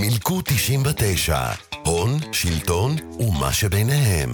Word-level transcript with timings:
מילקו 0.00 0.40
99, 0.44 1.38
הון, 1.84 2.10
שלטון 2.32 2.96
ומה 3.20 3.52
שביניהם. 3.52 4.30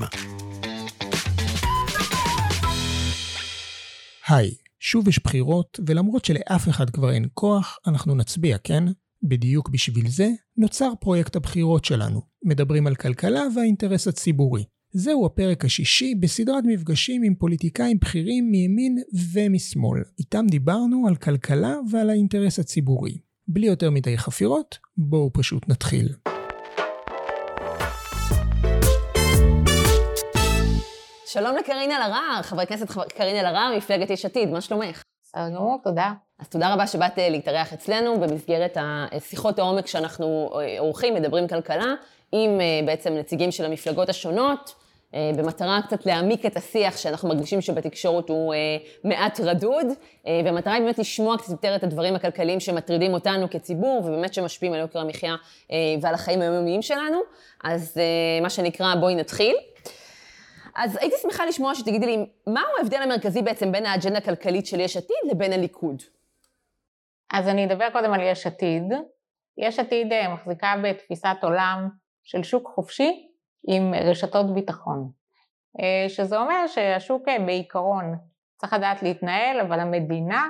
היי, 4.29 4.51
שוב 4.81 5.09
יש 5.09 5.21
בחירות, 5.25 5.81
ולמרות 5.87 6.25
שלאף 6.25 6.69
אחד 6.69 6.91
כבר 6.91 7.13
אין 7.13 7.25
כוח, 7.35 7.79
אנחנו 7.87 8.15
נצביע, 8.15 8.59
כן? 8.59 8.85
בדיוק 9.23 9.69
בשביל 9.69 10.09
זה 10.09 10.29
נוצר 10.57 10.93
פרויקט 11.01 11.37
הבחירות 11.37 11.85
שלנו. 11.85 12.23
מדברים 12.45 12.87
על 12.87 12.95
כלכלה 12.95 13.43
והאינטרס 13.57 14.09
הציבורי. 14.09 14.65
זהו 14.91 15.27
הפרק 15.27 15.65
השישי 15.65 16.15
בסדרת 16.15 16.65
מפגשים 16.67 17.23
עם 17.23 17.35
פוליטיקאים 17.35 17.99
בכירים 17.99 18.51
מימין 18.51 18.99
ומשמאל. 19.35 20.03
איתם 20.19 20.45
דיברנו 20.51 21.07
על 21.09 21.17
כלכלה 21.17 21.75
ועל 21.91 22.11
האינטרס 22.11 22.59
הציבורי. 22.59 23.19
בלי 23.49 23.67
יותר 23.67 23.91
מדי 23.91 24.19
חפירות, 24.19 24.79
בואו 24.97 25.31
פשוט 25.33 25.69
נתחיל. 25.69 26.09
שלום 31.27 31.57
לקארין 31.57 31.91
אלהרר, 31.91 32.43
חברי 32.43 32.67
כנסת 32.67 32.87
קארין 33.17 33.37
אלהרר, 33.37 33.77
מפלגת 33.77 34.11
יש 34.11 34.25
עתיד, 34.25 34.49
מה 34.49 34.61
שלומך? 34.61 35.03
בסדר 35.23 35.49
גמור, 35.57 35.81
תודה. 35.85 36.13
אז 36.39 36.49
תודה 36.49 36.75
רבה 36.75 36.87
שבאת 36.87 37.19
אה, 37.19 37.29
להתארח 37.29 37.73
אצלנו 37.73 38.21
במסגרת 38.21 38.77
השיחות 38.81 39.59
העומק 39.59 39.87
שאנחנו 39.87 40.51
אה, 40.55 40.81
עורכים, 40.81 41.15
מדברים 41.15 41.49
כלכלה, 41.49 41.95
עם 42.33 42.61
אה, 42.61 42.81
בעצם 42.87 43.13
נציגים 43.13 43.51
של 43.51 43.65
המפלגות 43.65 44.09
השונות, 44.09 44.75
במטרה 45.37 45.81
קצת 45.87 46.07
להעמיק 46.07 46.47
את 46.47 46.57
השיח 46.57 46.97
שאנחנו 46.97 47.29
מרגישים 47.29 47.61
שבתקשורת 47.61 48.29
הוא 48.29 48.55
מעט 49.05 49.41
רדוד, 49.41 49.87
והמטרה 50.27 50.75
היא 50.75 50.83
באמת 50.83 50.99
לשמוע 50.99 51.39
קצת 51.39 51.51
יותר 51.51 51.77
את 51.77 51.85
הדברים 51.85 52.15
הכלכליים 52.15 52.61
שמטרידים 52.61 53.15
אותנו 53.15 53.51
כציבור, 53.51 54.03
ובאמת 54.05 54.35
שמשפיעים 54.35 54.75
על 54.75 54.81
יוקר 54.81 54.99
המחיה 54.99 55.37
ועל 56.01 56.15
החיים 56.15 56.41
היומיומיים 56.41 56.83
שלנו. 56.83 57.19
אז 57.65 58.01
מה 58.43 58.51
שנקרא, 58.51 58.95
בואי 58.95 59.15
נתחיל. 59.15 59.57
אז 60.75 60.99
הייתי 61.01 61.17
שמחה 61.23 61.47
לשמוע 61.47 61.75
שתגידי 61.75 62.07
לי, 62.07 62.27
מהו 62.47 62.65
ההבדל 62.79 63.03
המרכזי 63.03 63.43
בעצם 63.43 63.73
בין 63.73 63.87
האג'נדה 63.87 64.19
הכלכלית 64.19 64.67
של 64.67 64.81
יש 64.81 64.97
עתיד 64.97 65.31
לבין 65.31 65.53
הליכוד? 65.53 66.03
אז 67.33 67.49
אני 67.49 67.65
אדבר 67.65 67.91
קודם 67.91 68.13
על 68.13 68.21
יש 68.21 68.47
עתיד. 68.47 68.83
יש 69.59 69.79
עתיד 69.79 70.13
אה, 70.13 70.35
מחזיקה 70.35 70.75
בתפיסת 70.85 71.37
עולם 71.43 71.89
של 72.25 72.43
שוק 72.43 72.69
חופשי 72.75 73.29
עם 73.69 73.95
רשתות 73.95 74.55
ביטחון. 74.55 75.11
אה, 75.81 76.09
שזה 76.09 76.39
אומר 76.39 76.67
שהשוק 76.67 77.29
אה, 77.29 77.39
בעיקרון 77.47 78.05
צריך 78.57 78.73
לדעת 78.73 79.03
להתנהל, 79.03 79.61
אבל 79.61 79.81
המדינה 79.81 80.49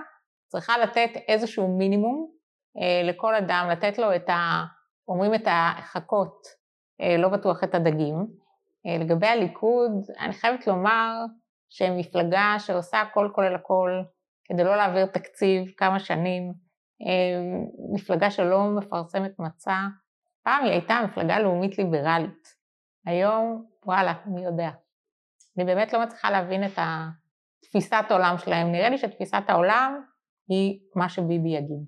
צריכה 0.49 0.79
לתת 0.79 1.11
איזשהו 1.29 1.79
מינימום 1.79 2.37
לכל 3.05 3.35
אדם, 3.35 3.69
לתת 3.73 3.99
לו 3.99 4.17
את 4.17 4.29
ה... 4.31 4.65
אומרים 5.09 5.35
את 5.35 5.43
החכות, 5.47 6.47
לא 7.19 7.29
בטוח 7.29 7.65
את 7.65 7.75
הדגים. 7.75 8.27
לגבי 9.01 9.27
הליכוד, 9.27 9.93
אני 10.21 10.33
חייבת 10.33 10.67
לומר 10.67 11.13
שהם 11.71 11.97
מפלגה 11.97 12.55
שעושה 12.59 13.01
הכל 13.01 13.31
כולל 13.35 13.55
הכל 13.55 14.03
כדי 14.45 14.65
לא 14.65 14.77
להעביר 14.77 15.07
תקציב 15.07 15.71
כמה 15.77 15.99
שנים, 15.99 16.53
מפלגה 17.93 18.31
שלא 18.31 18.65
מפרסמת 18.65 19.39
מצע. 19.39 19.77
פעם 20.43 20.65
היא 20.65 20.73
הייתה 20.73 21.01
מפלגה 21.05 21.39
לאומית 21.39 21.79
ליברלית, 21.79 22.55
היום 23.07 23.67
וואלה, 23.87 24.15
מי 24.27 24.45
יודע. 24.45 24.71
אני 25.57 25.65
באמת 25.65 25.93
לא 25.93 26.03
מצליחה 26.03 26.31
להבין 26.31 26.65
את 26.65 26.79
תפיסת 27.61 28.05
העולם 28.11 28.39
שלהם, 28.39 28.73
נראה 28.73 28.89
לי 28.89 28.99
שתפיסת 28.99 29.43
העולם 29.49 30.01
היא 30.49 30.79
מה 30.95 31.09
שביבי 31.09 31.49
יגיד. 31.49 31.87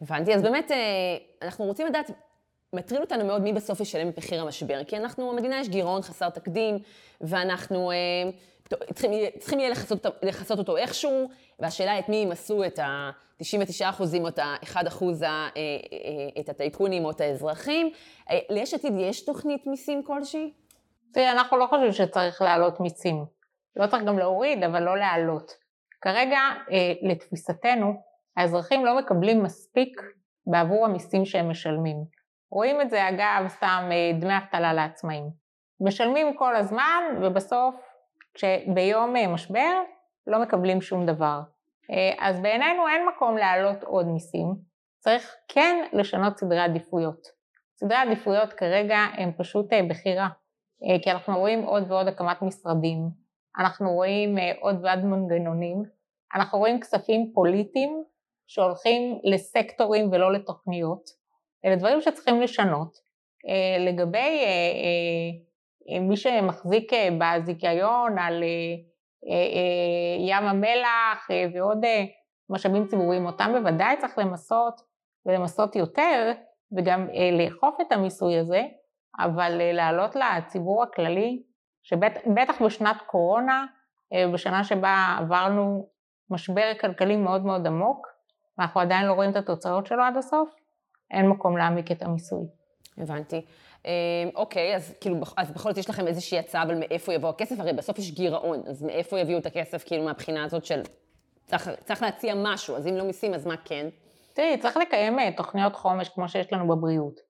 הבנתי, 0.00 0.34
אז 0.34 0.42
באמת 0.42 0.70
אה, 0.70 0.76
אנחנו 1.42 1.64
רוצים 1.64 1.86
לדעת 1.86 2.10
מטריד 2.72 3.00
אותנו 3.00 3.24
מאוד 3.24 3.42
מי 3.42 3.52
בסוף 3.52 3.80
ישלם 3.80 4.08
את 4.08 4.18
מחיר 4.18 4.42
המשבר, 4.42 4.84
כי 4.84 4.96
אנחנו, 4.96 5.30
המדינה 5.32 5.60
יש 5.60 5.68
גירעון 5.68 6.02
חסר 6.02 6.30
תקדים, 6.30 6.78
ואנחנו 7.20 7.90
אה, 7.90 7.96
צריכים, 8.94 9.12
צריכים 9.38 9.60
יהיה 9.60 9.70
לכסות, 9.70 10.06
לכסות 10.22 10.58
אותו 10.58 10.76
איכשהו, 10.76 11.28
והשאלה 11.58 11.98
את 11.98 12.08
מי 12.08 12.16
ימסו 12.16 12.64
את 12.64 12.78
ה-99 12.78 13.90
אחוזים 13.90 14.22
או 14.22 14.28
את 14.28 14.38
ה-1 14.38 14.88
אחוז, 14.88 15.22
אה, 15.22 15.28
אה, 15.56 16.40
את 16.40 16.48
הטייקונים 16.48 17.04
או 17.04 17.10
את 17.10 17.20
האזרחים. 17.20 17.90
אה, 18.30 18.38
ליש 18.50 18.74
עתיד 18.74 18.92
יש 18.98 19.24
תוכנית 19.24 19.66
מיסים 19.66 20.04
כלשהי? 20.04 20.52
תראי, 21.12 21.30
אנחנו 21.30 21.56
לא 21.56 21.66
חושבים 21.66 21.92
שצריך 21.92 22.42
להעלות 22.42 22.80
מיסים. 22.80 23.24
לא 23.76 23.86
צריך 23.86 24.04
גם 24.04 24.18
להוריד, 24.18 24.64
אבל 24.64 24.82
לא 24.82 24.98
להעלות. 24.98 25.52
כרגע, 26.00 26.38
לתפיסתנו, 27.02 28.02
האזרחים 28.36 28.84
לא 28.84 28.98
מקבלים 28.98 29.42
מספיק 29.42 30.00
בעבור 30.46 30.84
המיסים 30.84 31.24
שהם 31.24 31.50
משלמים. 31.50 31.96
רואים 32.50 32.80
את 32.80 32.90
זה 32.90 33.08
אגב 33.08 33.48
סתם 33.48 33.90
דמי 34.20 34.36
אבטלה 34.36 34.72
לעצמאים. 34.72 35.30
משלמים 35.80 36.36
כל 36.36 36.56
הזמן 36.56 37.02
ובסוף 37.22 37.74
כשביום 38.36 39.16
אה, 39.16 39.28
משבר 39.28 39.82
לא 40.26 40.42
מקבלים 40.42 40.80
שום 40.80 41.06
דבר. 41.06 41.40
אה, 41.90 42.26
אז 42.28 42.40
בעינינו 42.40 42.88
אין 42.88 43.06
מקום 43.14 43.36
להעלות 43.36 43.82
עוד 43.84 44.06
מיסים, 44.06 44.54
צריך 44.98 45.34
כן 45.48 45.84
לשנות 45.92 46.38
סדרי 46.38 46.60
עדיפויות. 46.60 47.26
סדרי 47.76 47.96
עדיפויות 47.96 48.52
כרגע 48.52 48.96
הם 48.96 49.32
פשוט 49.38 49.66
בחירה, 49.88 50.28
כי 51.02 51.10
אנחנו 51.10 51.38
רואים 51.38 51.62
עוד 51.62 51.90
ועוד 51.90 52.08
הקמת 52.08 52.42
משרדים, 52.42 52.98
אנחנו 53.58 53.92
רואים 53.92 54.38
עוד 54.60 54.84
ועוד 54.84 55.04
מנגנונים, 55.04 55.82
אנחנו 56.34 56.58
רואים 56.58 56.80
כספים 56.80 57.30
פוליטיים 57.34 58.04
שהולכים 58.46 59.18
לסקטורים 59.24 60.08
ולא 60.12 60.32
לתוכניות, 60.32 61.10
אלה 61.64 61.76
דברים 61.76 62.00
שצריכים 62.00 62.40
לשנות. 62.40 63.06
אה, 63.48 63.84
לגבי 63.84 64.18
אה, 64.18 64.72
אה, 64.84 65.45
מי 66.00 66.16
שמחזיק 66.16 66.92
בזיכיון 67.18 68.18
על 68.18 68.44
ים 70.28 70.44
המלח 70.44 71.28
ועוד 71.54 71.84
משאבים 72.50 72.86
ציבוריים, 72.86 73.26
אותם 73.26 73.52
בוודאי 73.58 73.96
צריך 73.96 74.18
למסות 74.18 74.80
ולמסות 75.26 75.76
יותר 75.76 76.32
וגם 76.76 77.08
לאכוף 77.32 77.76
את 77.80 77.92
המיסוי 77.92 78.38
הזה, 78.38 78.62
אבל 79.18 79.60
להעלות 79.72 80.16
לציבור 80.16 80.82
הכללי, 80.82 81.42
שבטח 81.82 82.62
בשנת 82.62 82.96
קורונה, 83.06 83.66
בשנה 84.32 84.64
שבה 84.64 85.16
עברנו 85.18 85.88
משבר 86.30 86.72
כלכלי 86.80 87.16
מאוד 87.16 87.44
מאוד 87.44 87.66
עמוק, 87.66 88.06
ואנחנו 88.58 88.80
עדיין 88.80 89.06
לא 89.06 89.12
רואים 89.12 89.30
את 89.30 89.36
התוצאות 89.36 89.86
שלו 89.86 90.02
עד 90.02 90.16
הסוף, 90.16 90.54
אין 91.10 91.28
מקום 91.28 91.56
להעמיק 91.56 91.92
את 91.92 92.02
המיסוי. 92.02 92.46
הבנתי. 92.98 93.44
אמ, 93.86 94.30
אוקיי, 94.34 94.76
אז 94.76 94.94
כאילו, 95.00 95.16
אז 95.36 95.50
בכל 95.50 95.68
זאת 95.68 95.78
יש 95.78 95.90
לכם 95.90 96.06
איזושהי 96.06 96.38
הצעה, 96.38 96.62
אבל 96.62 96.74
מאיפה 96.74 97.14
יבוא 97.14 97.28
הכסף? 97.28 97.60
הרי 97.60 97.72
בסוף 97.72 97.98
יש 97.98 98.10
גירעון, 98.10 98.62
אז 98.66 98.82
מאיפה 98.82 99.20
יביאו 99.20 99.38
את 99.38 99.46
הכסף, 99.46 99.84
כאילו, 99.84 100.04
מהבחינה 100.04 100.44
הזאת 100.44 100.64
של... 100.64 100.82
צריך, 101.46 101.70
צריך 101.84 102.02
להציע 102.02 102.34
משהו, 102.36 102.76
אז 102.76 102.86
אם 102.86 102.94
לא 102.94 103.04
מיסים, 103.04 103.34
אז 103.34 103.46
מה 103.46 103.56
כן? 103.64 103.88
תראי, 104.34 104.58
צריך 104.58 104.76
לקיים 104.76 105.18
אה, 105.18 105.32
תוכניות 105.36 105.76
חומש 105.76 106.08
כמו 106.08 106.28
שיש 106.28 106.52
לנו 106.52 106.68
בבריאות. 106.68 107.20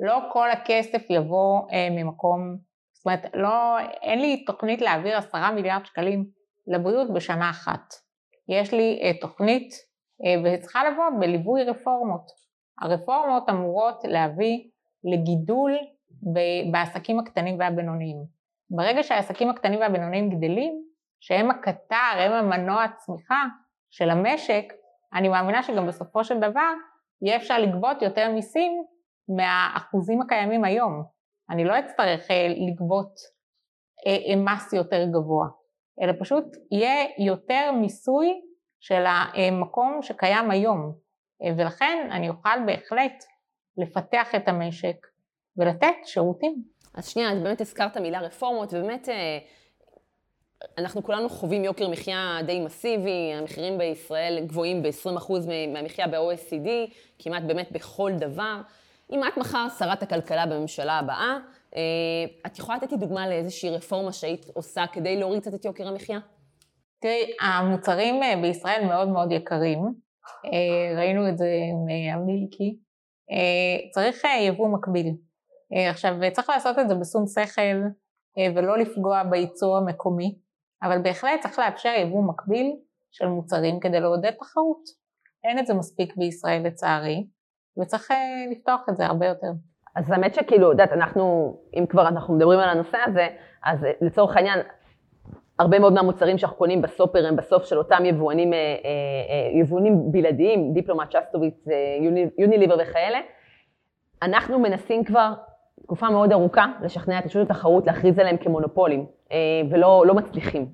לא 0.00 0.18
כל 0.32 0.50
הכסף 0.50 1.02
יבוא 1.10 1.60
אה, 1.72 1.88
ממקום, 1.90 2.56
זאת 2.92 3.06
אומרת, 3.06 3.34
לא, 3.34 3.78
אין 4.02 4.20
לי 4.20 4.44
תוכנית 4.44 4.80
להעביר 4.80 5.16
עשרה 5.16 5.52
מיליארד 5.52 5.86
שקלים 5.86 6.24
לבריאות 6.66 7.12
בשנה 7.14 7.50
אחת. 7.50 7.94
יש 8.48 8.72
לי 8.72 9.00
אה, 9.02 9.12
תוכנית, 9.20 9.74
אה, 10.24 10.34
וצריכה 10.44 10.90
לבוא 10.90 11.04
בליווי 11.20 11.64
רפורמות. 11.64 12.30
הרפורמות 12.82 13.48
אמורות 13.48 14.04
להביא 14.04 14.68
לגידול 15.04 15.72
בעסקים 16.72 17.18
הקטנים 17.18 17.58
והבינוניים. 17.58 18.16
ברגע 18.70 19.02
שהעסקים 19.02 19.50
הקטנים 19.50 19.80
והבינוניים 19.80 20.30
גדלים, 20.30 20.82
שהם 21.20 21.50
הקטר, 21.50 22.16
הם 22.18 22.32
המנוע 22.32 22.82
הצמיחה 22.82 23.44
של 23.90 24.10
המשק, 24.10 24.72
אני 25.14 25.28
מאמינה 25.28 25.62
שגם 25.62 25.86
בסופו 25.86 26.24
של 26.24 26.38
דבר 26.38 26.72
יהיה 27.22 27.36
אפשר 27.36 27.58
לגבות 27.58 28.02
יותר 28.02 28.32
מיסים 28.32 28.84
מהאחוזים 29.28 30.20
הקיימים 30.20 30.64
היום. 30.64 31.04
אני 31.50 31.64
לא 31.64 31.78
אצטרך 31.78 32.30
אה, 32.30 32.48
לגבות 32.48 33.12
אה, 34.06 34.16
אה, 34.30 34.36
מס 34.36 34.72
יותר 34.72 35.04
גבוה, 35.04 35.46
אלא 36.02 36.12
פשוט 36.20 36.44
יהיה 36.70 37.06
יותר 37.18 37.72
מיסוי 37.72 38.40
של 38.80 39.04
המקום 39.06 40.02
שקיים 40.02 40.50
היום. 40.50 40.92
ולכן 41.56 42.08
אני 42.12 42.28
אוכל 42.28 42.66
בהחלט 42.66 43.24
לפתח 43.76 44.34
את 44.34 44.48
המשק 44.48 44.96
ולתת 45.58 45.94
שירותים. 46.04 46.76
אז 46.96 47.08
שנייה, 47.08 47.32
את 47.32 47.42
באמת 47.42 47.60
הזכרת 47.60 47.96
מילה 47.96 48.20
רפורמות, 48.20 48.68
ובאמת 48.72 49.08
אה, 49.08 49.38
אנחנו 50.78 51.02
כולנו 51.02 51.28
חווים 51.28 51.64
יוקר 51.64 51.88
מחיה 51.88 52.38
די 52.46 52.60
מסיבי, 52.60 53.32
המחירים 53.34 53.78
בישראל 53.78 54.44
גבוהים 54.46 54.82
ב-20% 54.82 55.32
מהמחיה 55.72 56.08
ב-OECD, 56.08 56.68
כמעט 57.18 57.42
באמת 57.42 57.72
בכל 57.72 58.12
דבר. 58.18 58.60
אם 59.12 59.20
את 59.24 59.36
מחר 59.36 59.66
שרת 59.78 60.02
הכלכלה 60.02 60.46
בממשלה 60.46 60.98
הבאה, 60.98 61.38
אה, 61.76 61.80
את 62.46 62.58
יכולה 62.58 62.78
לתת 62.78 62.92
לי 62.92 62.98
דוגמה 62.98 63.28
לאיזושהי 63.28 63.70
רפורמה 63.70 64.12
שהיית 64.12 64.46
עושה 64.54 64.84
כדי 64.92 65.16
להוריד 65.16 65.40
קצת 65.40 65.54
את 65.54 65.64
יוקר 65.64 65.88
המחיה? 65.88 66.18
תראי, 67.00 67.32
המוצרים 67.40 68.22
אה, 68.22 68.34
בישראל 68.42 68.84
מאוד 68.86 69.08
מאוד 69.08 69.32
יקרים, 69.32 70.06
ראינו 70.96 71.28
את 71.28 71.38
זה 71.38 71.46
עם 71.70 72.12
המילקי, 72.12 72.76
צריך 73.92 74.22
יבוא 74.40 74.68
מקביל. 74.68 75.25
עכשיו, 75.72 76.14
צריך 76.32 76.50
לעשות 76.50 76.78
את 76.78 76.88
זה 76.88 76.94
בשום 76.94 77.26
שכל 77.26 77.88
ולא 78.54 78.78
לפגוע 78.78 79.22
בייצור 79.22 79.76
המקומי, 79.76 80.38
אבל 80.82 81.02
בהחלט 81.02 81.40
צריך 81.40 81.58
לאפשר 81.58 81.92
יבוא 81.98 82.22
מקביל 82.22 82.76
של 83.10 83.26
מוצרים 83.26 83.80
כדי 83.80 84.00
לעודד 84.00 84.30
תחרות. 84.30 84.82
אין 85.44 85.58
את 85.58 85.66
זה 85.66 85.74
מספיק 85.74 86.16
בישראל 86.16 86.66
לצערי, 86.66 87.26
וצריך 87.78 88.08
לפתוח 88.50 88.80
את 88.88 88.96
זה 88.96 89.06
הרבה 89.06 89.26
יותר. 89.26 89.50
אז 89.96 90.10
האמת 90.10 90.34
שכאילו, 90.34 90.70
יודעת, 90.70 90.92
אנחנו, 90.92 91.56
אם 91.78 91.86
כבר 91.86 92.08
אנחנו 92.08 92.34
מדברים 92.34 92.58
על 92.58 92.68
הנושא 92.68 92.98
הזה, 93.06 93.28
אז 93.64 93.86
לצורך 94.00 94.36
העניין, 94.36 94.58
הרבה 95.58 95.78
מאוד 95.78 95.92
מהמוצרים 95.92 96.38
שאנחנו 96.38 96.56
קונים 96.56 96.82
בסופר 96.82 97.26
הם 97.26 97.36
בסוף 97.36 97.64
של 97.64 97.78
אותם 97.78 98.04
יבואנים, 98.04 98.52
אה, 98.52 98.58
אה, 98.58 98.64
אה, 99.54 99.60
יבואנים 99.60 100.12
בלעדיים, 100.12 100.72
דיפלומט, 100.72 101.12
שסטוביץ, 101.12 101.64
יוניליבר 102.38 102.76
וכאלה. 102.82 103.18
אנחנו 104.22 104.58
מנסים 104.58 105.04
כבר 105.04 105.32
תקופה 105.86 106.10
מאוד 106.10 106.32
ארוכה 106.32 106.66
לשכנע 106.82 107.18
את 107.18 107.26
רשות 107.26 107.50
התחרות 107.50 107.86
להכריז 107.86 108.18
עליהם 108.18 108.36
כמונופולים, 108.36 109.06
ולא 109.70 110.04
לא 110.06 110.14
מצליחים. 110.14 110.66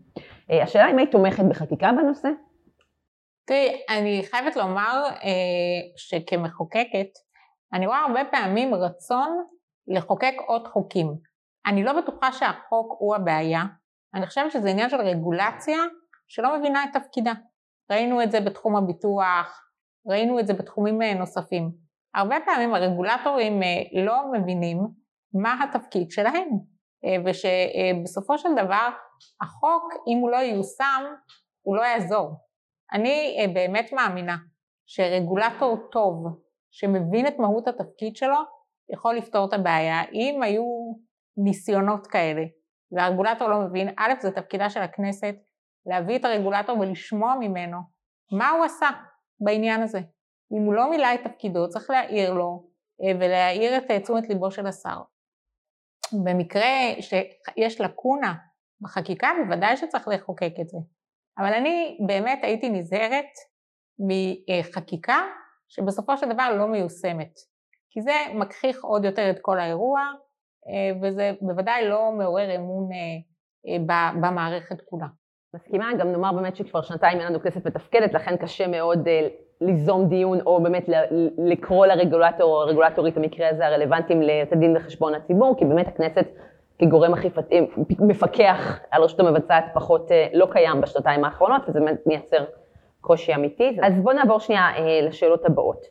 השאלה 0.63 0.91
אם 0.91 0.99
היית 0.99 1.11
תומכת 1.11 1.45
בחקיקה 1.51 1.91
בנושא? 1.97 2.29
תראי, 3.47 3.83
אני 3.91 4.23
חייבת 4.31 4.57
לומר 4.57 5.03
שכמחוקקת, 5.97 7.09
אני 7.73 7.87
רואה 7.87 7.99
הרבה 7.99 8.21
פעמים 8.31 8.75
רצון 8.75 9.45
לחוקק 9.89 10.35
עוד 10.47 10.67
חוקים. 10.67 11.15
אני 11.67 11.85
לא 11.85 12.01
בטוחה 12.01 12.33
שהחוק 12.33 12.97
הוא 12.99 13.15
הבעיה, 13.15 13.63
אני 14.15 14.27
חושבת 14.27 14.51
שזה 14.51 14.69
עניין 14.69 14.91
של 14.91 15.01
רגולציה 15.01 15.79
שלא 16.29 16.59
מבינה 16.59 16.85
את 16.85 16.89
תפקידה. 16.93 17.33
ראינו 17.91 18.23
את 18.23 18.31
זה 18.31 18.41
בתחום 18.41 18.77
הביטוח, 18.77 19.69
ראינו 20.07 20.41
את 20.41 20.47
זה 20.47 20.55
בתחומים 20.55 21.03
אה, 21.03 21.15
נוספים. 21.15 21.71
הרבה 22.15 22.37
פעמים 22.45 22.75
הרגולטורים 22.75 23.63
אה, 23.63 24.05
לא 24.05 24.33
מבינים 24.33 24.79
מה 25.35 25.65
התפקיד 25.65 26.11
שלהם, 26.11 26.49
אה, 27.05 27.17
ושבסופו 27.25 28.39
של 28.39 28.49
דבר 28.53 28.89
החוק, 29.41 29.93
אם 30.09 30.19
הוא 30.19 30.31
לא 30.31 30.37
ייושם, 30.37 31.03
הוא 31.63 31.77
לא 31.77 31.83
יעזור. 31.83 32.37
אני 32.93 33.47
באמת 33.55 33.93
מאמינה 33.93 34.37
שרגולטור 34.87 35.77
טוב, 35.93 36.27
שמבין 36.71 37.27
את 37.27 37.39
מהות 37.39 37.69
התפקיד 37.69 38.17
שלו, 38.17 38.39
יכול 38.93 39.17
לפתור 39.17 39.49
את 39.49 39.53
הבעיה. 39.53 40.03
אם 40.13 40.43
היו 40.43 40.65
ניסיונות 41.37 42.07
כאלה 42.07 42.43
והרגולטור 42.93 43.49
לא 43.49 43.61
מבין, 43.61 43.89
א', 43.99 44.13
זה 44.21 44.31
תפקידה 44.31 44.71
של 44.71 44.81
הכנסת 44.81 45.35
להביא 45.87 46.19
את 46.19 46.25
הרגולטור 46.25 46.79
ולשמוע 46.79 47.35
ממנו 47.41 47.79
מה 48.33 48.51
הוא 48.51 48.65
עשה 48.65 48.89
בעניין 49.41 49.83
הזה. 49.83 50.01
אם 50.53 50.63
הוא 50.63 50.75
לא 50.75 50.91
מילא 50.91 51.15
את 51.15 51.21
תפקידו, 51.25 51.69
צריך 51.69 51.91
להעיר 51.91 52.33
לו 52.33 52.69
אה, 53.03 53.13
ולהעיר 53.21 53.77
את 53.77 53.91
אה, 53.91 54.01
תשומת 54.01 54.29
ליבו 54.29 54.51
של 54.51 54.67
השר. 54.67 55.01
במקרה 56.25 56.71
שיש 57.01 57.81
לקונה 57.81 58.35
בחקיקה, 58.81 59.29
בוודאי 59.45 59.77
שצריך 59.77 60.09
לחוקק 60.09 60.53
את 60.61 60.69
זה. 60.69 60.79
אבל 61.39 61.53
אני 61.55 61.99
באמת 62.07 62.39
הייתי 62.43 62.71
נזהרת 62.71 63.31
מחקיקה 63.99 65.23
שבסופו 65.69 66.17
של 66.17 66.33
דבר 66.33 66.57
לא 66.59 66.67
מיושמת. 66.67 67.33
כי 67.91 68.03
זה 68.03 68.13
מכחיך 68.35 68.85
עוד 68.85 69.05
יותר 69.05 69.31
את 69.31 69.39
כל 69.43 69.61
האירוע, 69.61 70.01
אה, 70.69 70.99
וזה 71.03 71.33
בוודאי 71.41 71.89
לא 71.89 72.13
מעורר 72.13 72.57
אמון 72.57 72.89
אה, 72.93 72.99
אה, 73.73 74.13
במערכת 74.21 74.81
כולה. 74.85 75.07
מסכימה, 75.55 75.95
גם 75.99 76.13
נאמר 76.13 76.33
באמת 76.33 76.57
שכבר 76.57 76.83
שנתיים 76.83 77.19
אין 77.19 77.27
לנו 77.27 77.41
כנסת 77.41 77.67
מתפקדת, 77.67 78.15
לכן 78.15 78.37
קשה 78.37 78.67
מאוד 78.67 79.09
ליזום 79.67 80.09
דיון 80.09 80.39
או 80.47 80.63
באמת 80.63 80.89
לקרוא 81.39 81.87
לרגולטור 81.87 82.55
או 82.55 82.63
הרגולטורית 82.63 83.19
במקרה 83.19 83.49
הזה 83.49 83.67
הרלוונטיים 83.67 84.23
לתת 84.23 84.57
דין 84.57 84.77
וחשבון 84.77 85.13
לציבור, 85.13 85.55
כי 85.59 85.65
באמת 85.65 85.89
הכנסת 85.89 86.27
כגורם 86.79 87.13
אכיפתי, 87.13 87.67
מפקח 87.99 88.81
על 88.91 89.03
רשות 89.03 89.21
המבצעת 89.21 89.65
פחות 89.75 90.11
לא 90.33 90.47
קיים 90.51 90.81
בשנתיים 90.81 91.25
האחרונות, 91.25 91.63
וזה 91.69 91.81
באמת 91.81 92.07
מייצר 92.07 92.45
קושי 93.01 93.35
אמיתי. 93.35 93.77
אז 93.83 94.01
בואו 94.01 94.17
נעבור 94.17 94.39
שנייה 94.39 94.67
לשאלות 95.03 95.45
הבאות. 95.45 95.87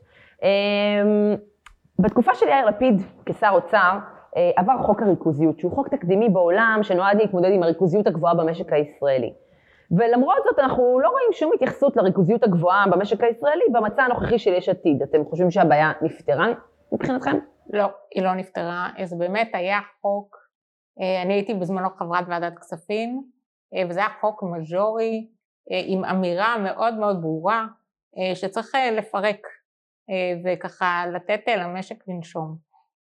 בתקופה 1.99 2.35
של 2.35 2.47
יאיר 2.47 2.65
לפיד 2.65 3.01
כשר 3.25 3.49
אוצר, 3.51 3.97
אה, 4.37 4.51
עבר 4.55 4.77
חוק 4.81 5.01
הריכוזיות, 5.01 5.59
שהוא 5.59 5.71
חוק 5.71 5.87
תקדימי 5.87 6.29
בעולם 6.29 6.79
שנועד 6.83 7.17
להתמודד 7.17 7.51
עם 7.51 7.63
הריכוזיות 7.63 8.07
הגבוהה 8.07 8.33
במשק 8.33 8.73
הישראלי. 8.73 9.33
ולמרות 9.97 10.37
זאת 10.45 10.59
אנחנו 10.59 10.99
לא 10.99 11.09
רואים 11.09 11.29
שום 11.31 11.51
התייחסות 11.55 11.97
לריכוזיות 11.97 12.43
הגבוהה 12.43 12.85
במשק 12.91 13.23
הישראלי 13.23 13.63
במצע 13.73 14.03
הנוכחי 14.03 14.39
של 14.39 14.53
יש 14.53 14.69
עתיד. 14.69 15.01
אתם 15.01 15.25
חושבים 15.25 15.51
שהבעיה 15.51 15.91
נפתרה 16.01 16.47
מבחינתכם? 16.91 17.37
לא, 17.69 17.85
היא 18.15 18.23
לא 18.23 18.33
נפתרה. 18.33 18.89
זה 19.03 19.15
באמת 19.15 19.49
היה 19.53 19.79
חוק, 20.01 20.37
אה, 21.01 21.21
אני 21.21 21.33
הייתי 21.33 21.53
בזמנו 21.53 21.89
חברת 21.89 22.23
ועדת 22.27 22.59
כספים, 22.59 23.23
אה, 23.73 23.83
וזה 23.89 23.99
היה 23.99 24.09
חוק 24.21 24.43
מז'ורי 24.43 25.27
עם 25.69 26.05
אמירה 26.05 26.57
מאוד 26.57 26.93
מאוד 26.93 27.21
ברורה 27.21 27.65
שצריך 28.33 28.75
לפרק 28.91 29.47
וככה 30.45 31.03
לתת 31.13 31.41
למשק 31.57 32.07
לנשום. 32.07 32.57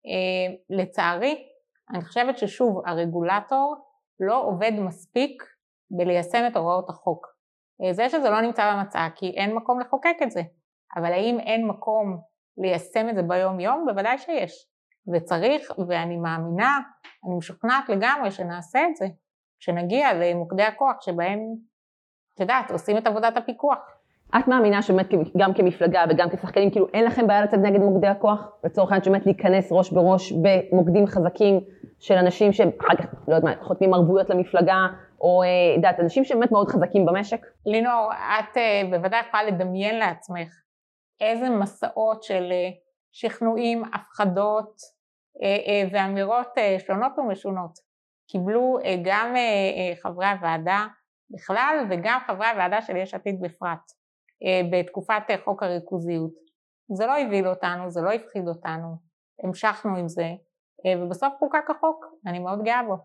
אה, 0.06 0.54
לצערי, 0.70 1.46
אני 1.90 2.04
חושבת 2.04 2.38
ששוב, 2.38 2.82
הרגולטור 2.86 3.74
לא 4.20 4.42
עובד 4.44 4.72
מספיק 4.78 5.42
בליישם 5.90 6.44
את 6.46 6.56
הוראות 6.56 6.90
החוק. 6.90 7.26
אה, 7.82 7.92
זה 7.92 8.08
שזה 8.08 8.30
לא 8.30 8.40
נמצא 8.40 8.72
במצע 8.74 9.08
כי 9.14 9.30
אין 9.30 9.54
מקום 9.54 9.80
לחוקק 9.80 10.16
את 10.22 10.30
זה, 10.30 10.42
אבל 10.96 11.12
האם 11.12 11.40
אין 11.40 11.66
מקום 11.66 12.20
ליישם 12.58 13.08
את 13.08 13.14
זה 13.14 13.22
ביום 13.22 13.60
יום? 13.60 13.86
בוודאי 13.86 14.18
שיש. 14.18 14.68
וצריך, 15.12 15.72
ואני 15.88 16.16
מאמינה, 16.16 16.78
אני 17.26 17.34
משוכנעת 17.34 17.88
לגמרי 17.88 18.30
שנעשה 18.30 18.78
את 18.90 18.96
זה, 18.96 19.06
כשנגיע 19.60 20.14
למוקדי 20.14 20.62
הכוח 20.62 21.00
שבהם, 21.00 21.38
את 22.34 22.40
יודעת, 22.40 22.70
עושים 22.70 22.96
את 22.98 23.06
עבודת 23.06 23.36
הפיקוח. 23.36 23.78
את 24.38 24.48
מאמינה 24.48 24.82
שבאמת 24.82 25.08
גם 25.36 25.54
כמפלגה 25.54 26.04
וגם 26.10 26.28
כשחקנים, 26.30 26.70
כאילו 26.70 26.86
אין 26.94 27.04
לכם 27.04 27.26
בעיה 27.26 27.42
לצאת 27.42 27.60
נגד 27.60 27.80
מוקדי 27.80 28.06
הכוח? 28.06 28.48
לצורך 28.64 28.90
העניין 28.90 29.04
שבאמת 29.04 29.26
להיכנס 29.26 29.68
ראש 29.72 29.92
בראש 29.92 30.32
במוקדים 30.32 31.06
חזקים 31.06 31.60
של 31.98 32.14
אנשים 32.14 32.52
שאחר 32.52 32.96
כך, 32.98 33.28
לא 33.28 33.34
יודעת 33.34 33.56
מה, 33.56 33.64
חותמים 33.64 33.94
ערבויות 33.94 34.30
למפלגה, 34.30 34.86
או 35.20 35.42
אה, 35.42 35.48
יודעת, 35.76 36.00
אנשים 36.00 36.24
שבאמת 36.24 36.52
מאוד 36.52 36.68
חזקים 36.68 37.06
במשק? 37.06 37.46
לינור, 37.66 38.10
את 38.12 38.56
אה, 38.56 38.82
בוודאי 38.90 39.20
יכולה 39.28 39.42
לדמיין 39.42 39.98
לעצמך 39.98 40.62
איזה 41.20 41.50
מסעות 41.50 42.22
של 42.22 42.48
אה, 42.52 42.70
שכנועים, 43.12 43.82
הפחדות 43.94 44.98
ואמירות 45.92 46.48
שונות 46.86 47.18
ומשונות 47.18 47.78
קיבלו 48.28 48.78
גם 49.04 49.34
חברי 50.02 50.26
הוועדה 50.26 50.86
בכלל 51.30 51.86
וגם 51.90 52.18
חברי 52.26 52.46
הוועדה 52.46 52.82
של 52.82 52.96
יש 52.96 53.14
עתיד 53.14 53.40
בפרט. 53.40 53.92
בתקופת 54.72 55.22
חוק 55.44 55.62
הריכוזיות. 55.62 56.32
זה 56.92 57.06
לא 57.06 57.18
הבהיל 57.18 57.48
אותנו, 57.48 57.90
זה 57.90 58.00
לא 58.00 58.10
הפחיד 58.12 58.48
אותנו, 58.48 58.96
המשכנו 59.44 59.96
עם 59.96 60.08
זה, 60.08 60.28
ובסוף 60.98 61.34
חוקק 61.38 61.70
החוק, 61.70 62.06
אני 62.26 62.38
מאוד 62.38 62.64
גאה 62.64 62.82
בו. 62.82 62.96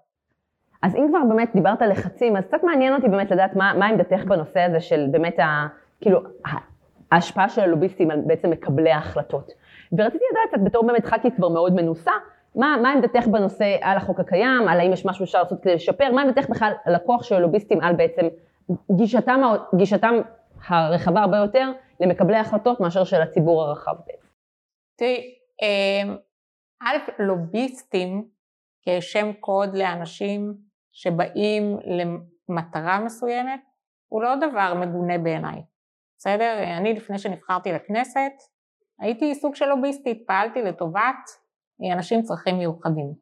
אז 0.84 0.96
אם 0.96 1.06
כבר 1.10 1.20
באמת 1.30 1.50
דיברת 1.56 1.82
על 1.82 1.92
לחצים, 1.92 2.38
אז 2.38 2.46
קצת 2.46 2.64
מעניין 2.64 2.94
אותי 2.94 3.08
באמת 3.08 3.32
לדעת 3.32 3.56
מה, 3.56 3.74
מה 3.80 3.86
עמדתך 3.86 4.24
בנושא 4.28 4.60
הזה 4.60 4.80
של 4.82 5.08
באמת 5.12 5.40
ה... 5.40 5.68
כאילו, 6.02 6.20
ההשפעה 7.12 7.50
של 7.50 7.62
הלוביסטים 7.62 8.12
על 8.12 8.22
בעצם 8.26 8.50
מקבלי 8.50 8.92
ההחלטות. 8.92 9.52
ורציתי 9.98 10.24
לדעת 10.32 10.50
קצת 10.50 10.62
בתור 10.64 10.88
באמת 10.88 11.06
ח"כית 11.06 11.36
כבר 11.36 11.50
מאוד 11.50 11.74
מנוסה, 11.74 12.12
מה, 12.56 12.76
מה 12.82 12.92
עמדתך 12.92 13.28
בנושא 13.28 13.78
על 13.82 13.98
החוק 13.98 14.20
הקיים, 14.20 14.68
על 14.68 14.80
האם 14.80 14.94
יש 14.94 15.06
משהו 15.06 15.26
שאפשר 15.26 15.44
לעשות 15.44 15.62
כדי 15.62 15.76
לשפר, 15.76 16.12
מה 16.12 16.22
עמדתך 16.22 16.50
בכלל 16.50 16.72
על 16.86 16.96
הכוח 16.96 17.24
של 17.24 17.36
הלוביסטים 17.36 17.82
על 17.82 17.96
בעצם 17.96 18.28
גישתם, 18.92 19.42
גישתם 19.76 20.16
הרחבה 20.68 21.22
הרבה 21.22 21.38
יותר 21.38 21.72
למקבלי 22.00 22.38
החלטות 22.38 22.80
מאשר 22.80 23.04
של 23.04 23.22
הציבור 23.22 23.62
הרחב 23.62 23.96
בעצם. 24.08 24.28
תראי, 24.96 25.36
אמ, 25.62 26.16
א', 26.82 26.98
לוביסטים 27.20 28.28
כשם 28.86 29.32
קוד 29.40 29.76
לאנשים 29.76 30.54
שבאים 30.94 31.78
למטרה 32.50 33.00
מסוימת, 33.00 33.60
הוא 34.08 34.24
לא 34.24 34.36
דבר 34.36 34.74
מגונה 34.74 35.18
בעיניי, 35.18 35.62
בסדר? 36.18 36.64
אני 36.78 36.94
לפני 36.94 37.18
שנבחרתי 37.18 37.72
לכנסת, 37.72 38.32
הייתי 39.00 39.36
סוג 39.36 39.56
של 39.56 39.66
לוביסטית, 39.66 40.24
פעלתי 40.28 40.62
לטובת 40.62 41.44
אנשים 41.94 42.20
עם 42.20 42.24
צרכים 42.24 42.58
מיוחדים. 42.58 43.14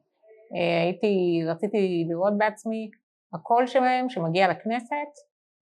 הייתי, 0.82 1.42
רציתי 1.46 2.04
לראות 2.08 2.38
בעצמי 2.38 2.90
הקול 3.34 3.66
שלהם 3.66 4.08
שמגיע 4.08 4.48
לכנסת 4.48 5.12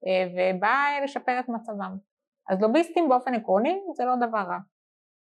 אה, 0.06 0.26
ובא 0.32 1.04
לשפר 1.04 1.40
את 1.40 1.48
מצבם. 1.48 1.96
אז 2.48 2.62
לוביסטים 2.62 3.08
באופן 3.08 3.34
עקרוני 3.34 3.80
זה 3.96 4.04
לא 4.04 4.28
דבר 4.28 4.38
רע. 4.38 4.58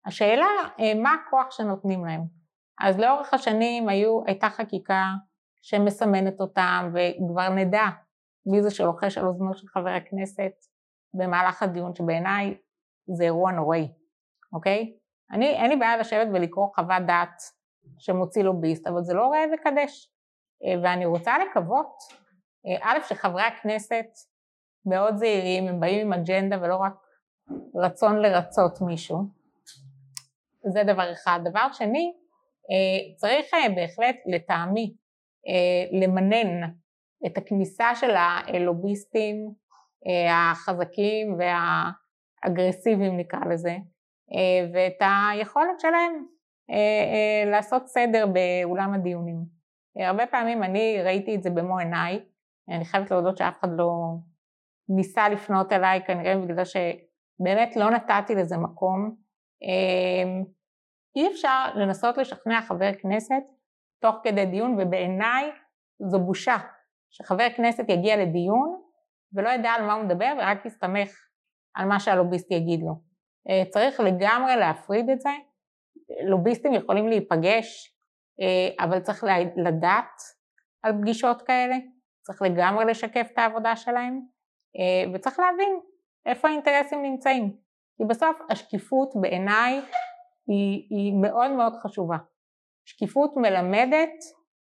השאלה 0.06 0.46
אה, 0.80 0.94
מה 1.02 1.14
הכוח 1.14 1.50
שנותנים 1.50 2.04
להם. 2.04 2.20
אז 2.80 2.98
לאורך 2.98 3.34
השנים 3.34 3.88
היו, 3.88 4.20
הייתה 4.26 4.50
חקיקה 4.50 5.04
שמסמנת 5.62 6.40
אותם 6.40 6.92
וכבר 6.94 7.48
נדע 7.48 7.84
מי 8.46 8.62
זה 8.62 8.70
שלוחש 8.70 9.18
על 9.18 9.26
אוזנו 9.26 9.54
של 9.54 9.66
חבר 9.66 9.90
הכנסת 9.90 10.52
במהלך 11.14 11.62
הדיון, 11.62 11.94
שבעיניי 11.94 12.54
זה 13.16 13.24
אירוע 13.24 13.52
נוראי, 13.52 13.92
אוקיי? 14.52 14.96
אני, 15.30 15.46
אין 15.46 15.70
לי 15.70 15.76
בעיה 15.76 15.96
לשבת 15.96 16.28
ולקרוא 16.32 16.68
חוות 16.74 17.02
דעת 17.06 17.42
שמוציא 17.98 18.42
לוביסט, 18.42 18.86
אבל 18.86 19.02
זה 19.02 19.14
לא 19.14 19.28
ראה 19.28 19.44
וקדש. 19.54 20.12
אה, 20.64 20.74
ואני 20.82 21.06
רוצה 21.06 21.34
לקוות, 21.38 21.92
אה, 22.66 22.76
א', 22.82 22.98
שחברי 23.08 23.42
הכנסת 23.42 24.06
מאוד 24.86 25.16
זהירים, 25.16 25.68
הם 25.68 25.80
באים 25.80 26.06
עם 26.06 26.12
אג'נדה 26.12 26.56
ולא 26.62 26.76
רק 26.76 26.92
רצון 27.74 28.18
לרצות 28.18 28.80
מישהו. 28.80 29.18
זה 30.72 30.82
דבר 30.84 31.12
אחד. 31.12 31.40
דבר 31.44 31.72
שני, 31.72 32.12
אה, 32.70 33.16
צריך 33.16 33.46
בהחלט 33.76 34.16
לטעמי 34.26 34.94
למנן 35.92 36.70
את 37.26 37.38
הכניסה 37.38 37.94
של 37.94 38.10
הלוביסטים 38.16 39.36
החזקים 40.30 41.38
והאגרסיביים 41.38 43.16
נקרא 43.16 43.40
לזה, 43.50 43.76
ואת 44.74 44.96
היכולת 45.00 45.80
שלהם 45.80 46.26
לעשות 47.46 47.86
סדר 47.86 48.26
באולם 48.26 48.94
הדיונים. 48.94 49.56
הרבה 49.96 50.26
פעמים 50.26 50.62
אני 50.62 51.02
ראיתי 51.04 51.34
את 51.34 51.42
זה 51.42 51.50
במו 51.50 51.78
עיניי, 51.78 52.24
אני 52.68 52.84
חייבת 52.84 53.10
להודות 53.10 53.36
שאף 53.36 53.58
אחד 53.60 53.68
לא 53.76 53.90
ניסה 54.88 55.28
לפנות 55.28 55.72
אליי 55.72 56.00
כנראה 56.06 56.36
בגלל 56.36 56.64
שבאמת 56.64 57.76
לא 57.76 57.90
נתתי 57.90 58.34
לזה 58.34 58.56
מקום. 58.56 59.16
אי 61.16 61.28
אפשר 61.32 61.66
לנסות 61.74 62.16
לשכנע 62.18 62.62
חבר 62.62 62.92
כנסת 63.02 63.42
תוך 64.00 64.16
כדי 64.24 64.46
דיון 64.46 64.76
ובעיניי 64.80 65.50
זו 65.98 66.18
בושה 66.18 66.56
שחבר 67.10 67.46
כנסת 67.56 67.84
יגיע 67.88 68.16
לדיון 68.16 68.82
ולא 69.32 69.48
ידע 69.48 69.70
על 69.70 69.86
מה 69.86 69.92
הוא 69.92 70.04
מדבר 70.04 70.32
ורק 70.38 70.66
יסתמך 70.66 71.10
על 71.74 71.88
מה 71.88 72.00
שהלוביסט 72.00 72.50
יגיד 72.50 72.80
לו. 72.80 72.92
אה, 73.48 73.70
צריך 73.70 74.00
לגמרי 74.00 74.56
להפריד 74.56 75.10
את 75.10 75.20
זה, 75.20 75.30
לוביסטים 76.28 76.72
יכולים 76.72 77.08
להיפגש 77.08 77.96
אה, 78.40 78.84
אבל 78.84 79.00
צריך 79.00 79.24
לדעת 79.56 80.20
על 80.82 80.92
פגישות 81.00 81.42
כאלה, 81.42 81.76
צריך 82.22 82.42
לגמרי 82.42 82.84
לשקף 82.84 83.28
את 83.32 83.38
העבודה 83.38 83.76
שלהם, 83.76 84.20
אה, 84.78 85.12
וצריך 85.14 85.38
להבין 85.38 85.80
איפה 86.26 86.48
האינטרסים 86.48 87.02
נמצאים. 87.02 87.56
כי 87.96 88.04
בסוף 88.08 88.36
השקיפות 88.50 89.08
בעיניי 89.20 89.80
היא, 90.48 90.86
היא 90.90 91.14
מאוד 91.22 91.50
מאוד 91.50 91.72
חשובה. 91.82 92.16
שקיפות 92.86 93.32
מלמדת 93.36 94.14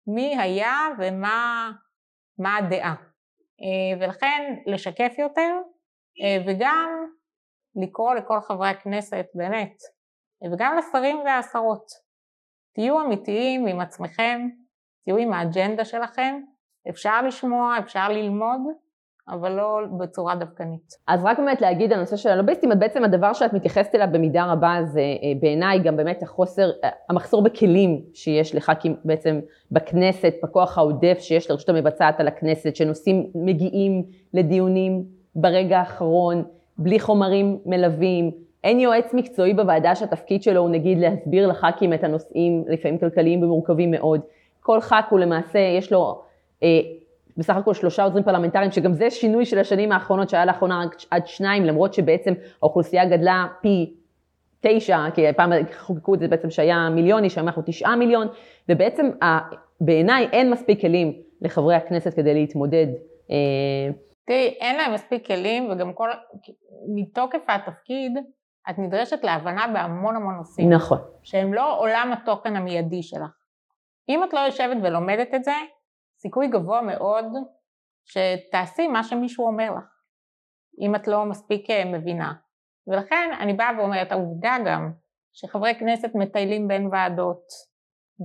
מי 0.06 0.38
היה 0.38 0.88
ומה 0.98 2.58
הדעה. 2.58 2.94
אה, 3.60 4.00
ולכן 4.00 4.54
לשקף 4.66 5.14
יותר 5.18 5.56
וגם 6.46 7.06
לקרוא 7.82 8.14
לכל 8.14 8.40
חברי 8.40 8.68
הכנסת 8.68 9.26
באמת 9.34 9.76
וגם 10.52 10.76
לשרים 10.76 11.18
והשרות 11.18 11.86
תהיו 12.75 13.00
אמיתיים 13.00 13.66
עם 13.66 13.80
עצמכם, 13.80 14.48
תהיו 15.04 15.16
עם 15.16 15.32
האג'נדה 15.32 15.84
שלכם, 15.84 16.40
אפשר 16.90 17.22
לשמוע, 17.22 17.78
אפשר 17.78 18.08
ללמוד, 18.08 18.60
אבל 19.28 19.52
לא 19.52 19.80
בצורה 19.99 20.35
דווקנית. 20.35 20.95
אז 21.06 21.25
רק 21.25 21.38
באמת 21.38 21.61
להגיד 21.61 21.92
על 21.92 21.99
הנושא 21.99 22.16
של 22.16 22.28
הלוביסטים, 22.28 22.71
בעצם 22.78 23.04
הדבר 23.04 23.33
שאת 23.33 23.52
מתייחסת 23.52 23.95
אליו 23.95 24.09
במידה 24.12 24.52
רבה 24.52 24.78
זה 24.85 25.00
אה, 25.00 25.33
בעיניי 25.40 25.78
גם 25.78 25.97
באמת 25.97 26.23
החוסר, 26.23 26.71
אה, 26.85 26.90
המחסור 27.11 27.42
בכלים 27.42 28.00
שיש 28.14 28.54
לח"כים 28.54 28.97
בעצם 29.04 29.40
בכנסת, 29.73 30.35
בכוח 30.42 30.78
העודף 30.78 31.18
שיש 31.21 31.50
לרשות 31.50 31.68
המבצעת 31.68 32.21
על 32.21 32.28
הכנסת, 32.28 32.76
שנושאים 32.76 33.30
מגיעים 33.35 34.04
לדיונים 34.35 35.04
ברגע 35.35 35.78
האחרון, 35.78 36.45
בלי 36.78 37.00
חומרים 37.00 37.59
מלווים, 37.66 38.30
אין 38.64 38.80
יועץ 38.80 39.14
מקצועי 39.14 39.54
בוועדה 39.54 39.95
שהתפקיד 39.95 40.42
שלו 40.42 40.61
הוא 40.61 40.71
נגיד 40.71 40.99
להסביר 40.99 41.47
לח"כים 41.47 41.92
את 41.92 42.04
הנושאים, 42.04 42.64
לפעמים 42.68 42.99
כלכליים 42.99 43.42
ומורכבים 43.42 43.90
מאוד. 43.90 44.21
כל 44.61 44.80
ח"כ 44.80 45.11
הוא 45.11 45.18
למעשה, 45.18 45.59
יש 45.59 45.92
לו 45.92 46.23
אה, 46.62 46.80
בסך 47.36 47.56
הכל 47.56 47.74
שלושה 47.74 48.04
עוזרים 48.04 48.24
פרלמנטריים, 48.24 48.70
שגם 48.70 48.92
זה 48.92 49.10
שינוי 49.10 49.44
של 49.44 49.58
השנים 49.58 49.92
האחרונות 49.92 50.28
שהיה 50.28 50.44
לאחרונה 50.44 50.84
רק 50.84 50.96
עד 51.10 51.26
שניים, 51.26 51.64
למרות 51.64 51.94
שבעצם 51.94 52.34
האוכלוסייה 52.62 53.04
גדלה 53.04 53.46
פי 53.62 53.94
תשע, 54.60 54.98
כי 55.14 55.32
פעם 55.36 55.52
חוקקו 55.78 56.14
את 56.14 56.18
זה 56.18 56.28
בעצם 56.28 56.50
שהיה 56.50 56.88
מיליון 56.90 57.24
איש, 57.24 57.38
היום 57.38 57.48
אנחנו 57.48 57.62
תשעה 57.66 57.96
מיליון, 57.96 58.28
ובעצם 58.68 59.10
בעיניי 59.80 60.28
אין 60.32 60.50
מספיק 60.50 60.80
כלים 60.80 61.12
לחברי 61.40 61.74
הכנסת 61.74 62.14
כדי 62.14 62.34
להתמודד. 62.34 62.86
אה, 63.30 63.94
תראי, 64.26 64.56
אין 64.60 64.76
להם 64.76 64.94
מספיק 64.94 65.26
כלים, 65.26 65.70
וגם 65.70 65.92
כל, 65.92 66.10
מתוקף 66.94 67.44
התפקיד, 67.48 68.18
את 68.70 68.78
נדרשת 68.78 69.24
להבנה 69.24 69.66
בהמון 69.74 70.16
המון 70.16 70.34
נושאים. 70.34 70.72
נכון. 70.72 70.98
שהם 71.22 71.54
לא 71.54 71.80
עולם 71.80 72.12
התוכן 72.12 72.56
המיידי 72.56 73.02
שלך. 73.02 73.30
אם 74.08 74.24
את 74.24 74.32
לא 74.32 74.38
יושבת 74.38 74.76
ולומדת 74.82 75.34
את 75.34 75.44
זה, 75.44 75.52
סיכוי 76.26 76.49
גבוה 76.49 76.83
מאוד 76.83 77.25
שתעשי 78.04 78.88
מה 78.88 79.04
שמישהו 79.04 79.47
אומר 79.47 79.71
לך, 79.76 79.85
אם 80.80 80.95
את 80.95 81.09
לא 81.09 81.25
מספיק 81.25 81.71
אה, 81.71 81.85
מבינה. 81.85 82.33
ולכן 82.87 83.30
אני 83.40 83.52
באה 83.52 83.78
ואומרת, 83.78 84.12
העובדה 84.12 84.56
גם 84.66 84.92
שחברי 85.33 85.75
כנסת 85.75 86.11
מטיילים 86.14 86.68
בין 86.68 86.88
ועדות 86.92 87.47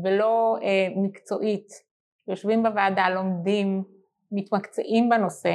ולא 0.04 0.56
אה, 0.64 0.88
מקצועית, 0.96 1.68
יושבים 2.28 2.64
בוועדה, 2.64 3.10
לומדים, 3.10 3.84
מתמקצעים 4.32 5.10
בנושא, 5.10 5.54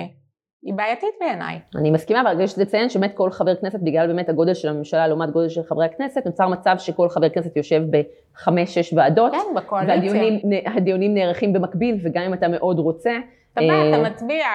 היא 0.66 0.74
בעייתית 0.74 1.14
בעיניי. 1.20 1.60
אני 1.76 1.90
מסכימה, 1.90 2.20
אבל 2.20 2.40
יש 2.40 2.58
לציין 2.58 2.88
שבאמת 2.88 3.16
כל 3.16 3.30
חבר 3.30 3.56
כנסת, 3.56 3.80
בגלל 3.80 4.06
באמת 4.06 4.28
הגודל 4.28 4.54
של 4.54 4.68
הממשלה 4.68 5.06
לעומת 5.06 5.30
גודל 5.30 5.48
של 5.48 5.62
חברי 5.62 5.86
הכנסת, 5.86 6.26
נוצר 6.26 6.48
מצב 6.48 6.74
שכל 6.78 7.08
חבר 7.08 7.28
כנסת 7.28 7.56
יושב 7.56 7.82
בחמש-שש 7.90 8.92
ועדות. 8.92 9.32
כן, 9.32 9.54
בקואליציה. 9.56 10.22
והדיונים 10.64 11.14
נערכים 11.14 11.52
במקביל, 11.52 11.98
וגם 12.04 12.22
אם 12.22 12.34
אתה 12.34 12.48
מאוד 12.48 12.78
רוצה. 12.78 13.18
אתה 13.52 13.60
בא, 13.60 13.88
אתה 13.88 13.96
אה, 13.96 14.10
מצביע 14.10 14.46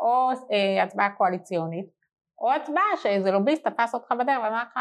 או 0.00 0.30
אה, 0.52 0.82
הצבעה 0.82 1.10
קואליציונית, 1.10 1.86
או 2.38 2.52
הצבעה 2.52 2.96
שאיזה 3.02 3.30
לוביסט 3.30 3.68
תפס 3.68 3.94
אותך 3.94 4.12
בדרך 4.12 4.38
ואמר 4.44 4.62
לך, 4.62 4.78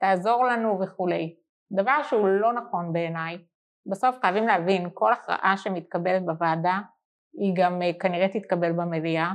תעזור 0.00 0.44
לנו 0.44 0.80
וכולי. 0.80 1.34
דבר 1.72 2.02
שהוא 2.02 2.28
לא 2.28 2.52
נכון 2.52 2.92
בעיניי. 2.92 3.38
בסוף 3.86 4.16
חייבים 4.20 4.46
להבין, 4.46 4.88
כל 4.94 5.12
הכרעה 5.12 5.54
שמתקבלת 5.56 6.24
בוועדה, 6.24 6.78
היא 7.34 7.52
גם 7.56 7.82
אה, 7.82 7.90
כנראה 8.00 8.28
תתקבל 8.28 8.72
במליאה. 8.72 9.32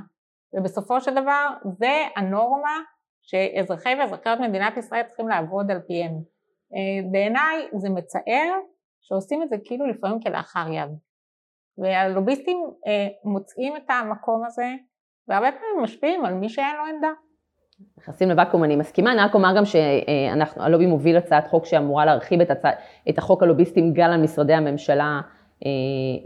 ובסופו 0.54 1.02
של 1.02 1.12
דבר 1.12 1.48
זה 1.80 2.04
הנורמה 2.16 2.80
שאזרחי 3.22 3.96
ואזרחיות 4.00 4.40
מדינת 4.40 4.78
ישראל 4.78 5.04
צריכים 5.04 5.28
לעבוד 5.28 5.72
על 5.72 5.80
פיהם. 5.88 6.14
אה, 6.76 7.12
בעיניי 7.12 7.68
זה 7.78 7.90
מצער 7.90 8.54
שעושים 9.02 9.44
את 9.44 9.50
זה 9.50 9.56
כאילו 9.66 9.88
לפעמים 9.88 10.20
כלאחר 10.20 10.68
יד. 10.72 10.90
והלוביסטים 11.78 12.58
אה, 12.88 13.08
מוצאים 13.24 13.78
את 13.78 13.90
המקום 13.90 14.46
הזה 14.46 14.68
והרבה 15.28 15.52
פעמים 15.52 15.84
משפיעים 15.84 16.26
על 16.26 16.34
מי 16.34 16.50
שאין 16.50 16.76
לו 16.76 16.96
עמדה. 16.96 17.12
נכנסים 17.98 18.30
לוואקום, 18.30 18.64
אני 18.64 18.76
מסכימה, 18.76 19.12
אני 19.12 19.22
רק 19.22 19.34
אומר 19.34 19.58
גם 19.58 19.66
שהלובי 19.66 20.86
מוביל 20.86 21.18
הצעת 21.18 21.48
חוק 21.48 21.66
שאמורה 21.66 22.06
להרחיב 22.06 22.42
את, 22.42 22.52
הצע, 22.52 22.70
את 23.10 23.18
החוק 23.18 23.44
הלוביסטים 23.44 23.94
גם 23.94 24.12
על 24.12 24.22
משרדי 24.22 24.54
הממשלה 24.54 25.22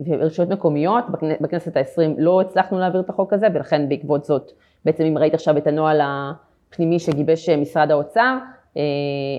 ורשויות 0.05 0.51
מקומיות, 0.51 1.05
בכנסת 1.41 1.77
העשרים 1.77 2.15
לא 2.17 2.41
הצלחנו 2.41 2.79
להעביר 2.79 3.01
את 3.01 3.09
החוק 3.09 3.33
הזה, 3.33 3.47
ולכן 3.53 3.89
בעקבות 3.89 4.25
זאת, 4.25 4.51
בעצם 4.85 5.03
אם 5.03 5.17
ראית 5.17 5.33
עכשיו 5.33 5.57
את 5.57 5.67
הנוהל 5.67 6.01
הפנימי 6.03 6.99
שגיבש 6.99 7.49
אה, 7.49 7.57
משרד 7.57 7.91
האוצר, 7.91 8.37
אה, 8.77 8.81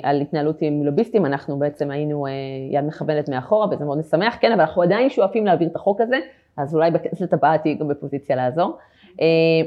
על 0.03 0.21
התנהלות 0.21 0.57
עם 0.61 0.83
לוביסטים, 0.83 1.27
אנחנו 1.27 1.59
בעצם 1.59 1.91
היינו 1.91 2.27
יד 2.71 2.85
מכוונת 2.85 3.29
מאחורה, 3.29 3.67
וזה 3.71 3.85
מאוד 3.85 3.99
משמח, 3.99 4.37
כן, 4.41 4.53
אבל 4.53 4.61
אנחנו 4.61 4.83
עדיין 4.83 5.11
שואפים 5.11 5.47
להעביר 5.47 5.69
את 5.69 5.77
החוק 5.77 6.01
הזה, 6.01 6.17
אז 6.57 6.75
אולי 6.75 6.91
בכנסת 6.91 7.33
הבאה 7.33 7.59
תהיי 7.59 7.75
גם 7.75 7.89
בפוזיציה 7.89 8.37
לעזור. 8.37 8.77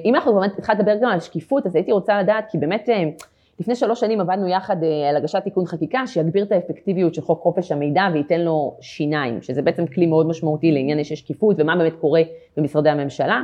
אם 0.05 0.15
אנחנו 0.15 0.34
באמת 0.34 0.51
התחלנו 0.58 0.79
לדבר 0.79 0.96
גם 1.01 1.10
על 1.10 1.20
שקיפות, 1.20 1.65
אז 1.65 1.75
הייתי 1.75 1.91
רוצה 1.91 2.22
לדעת, 2.22 2.46
כי 2.50 2.58
באמת 2.58 2.89
לפני 3.59 3.75
שלוש 3.75 4.00
שנים 4.00 4.21
עבדנו 4.21 4.47
יחד 4.47 4.83
אה, 4.83 5.09
על 5.09 5.17
הגשת 5.17 5.43
תיקון 5.43 5.65
חקיקה 5.65 6.07
שיגביר 6.07 6.43
את 6.43 6.51
האפקטיביות 6.51 7.13
של 7.13 7.21
חוק 7.21 7.41
חופש 7.41 7.71
המידע 7.71 8.03
וייתן 8.13 8.41
לו 8.41 8.77
שיניים, 8.81 9.41
שזה 9.41 9.62
בעצם 9.62 9.88
כלי 9.88 10.05
מאוד 10.05 10.27
משמעותי 10.27 10.71
לעניין 10.71 11.03
של 11.03 11.15
שקיפות 11.15 11.55
ומה 11.59 11.75
באמת 11.75 11.93
קורה 11.93 12.21
במשרדי 12.57 12.89
הממשלה. 12.89 13.43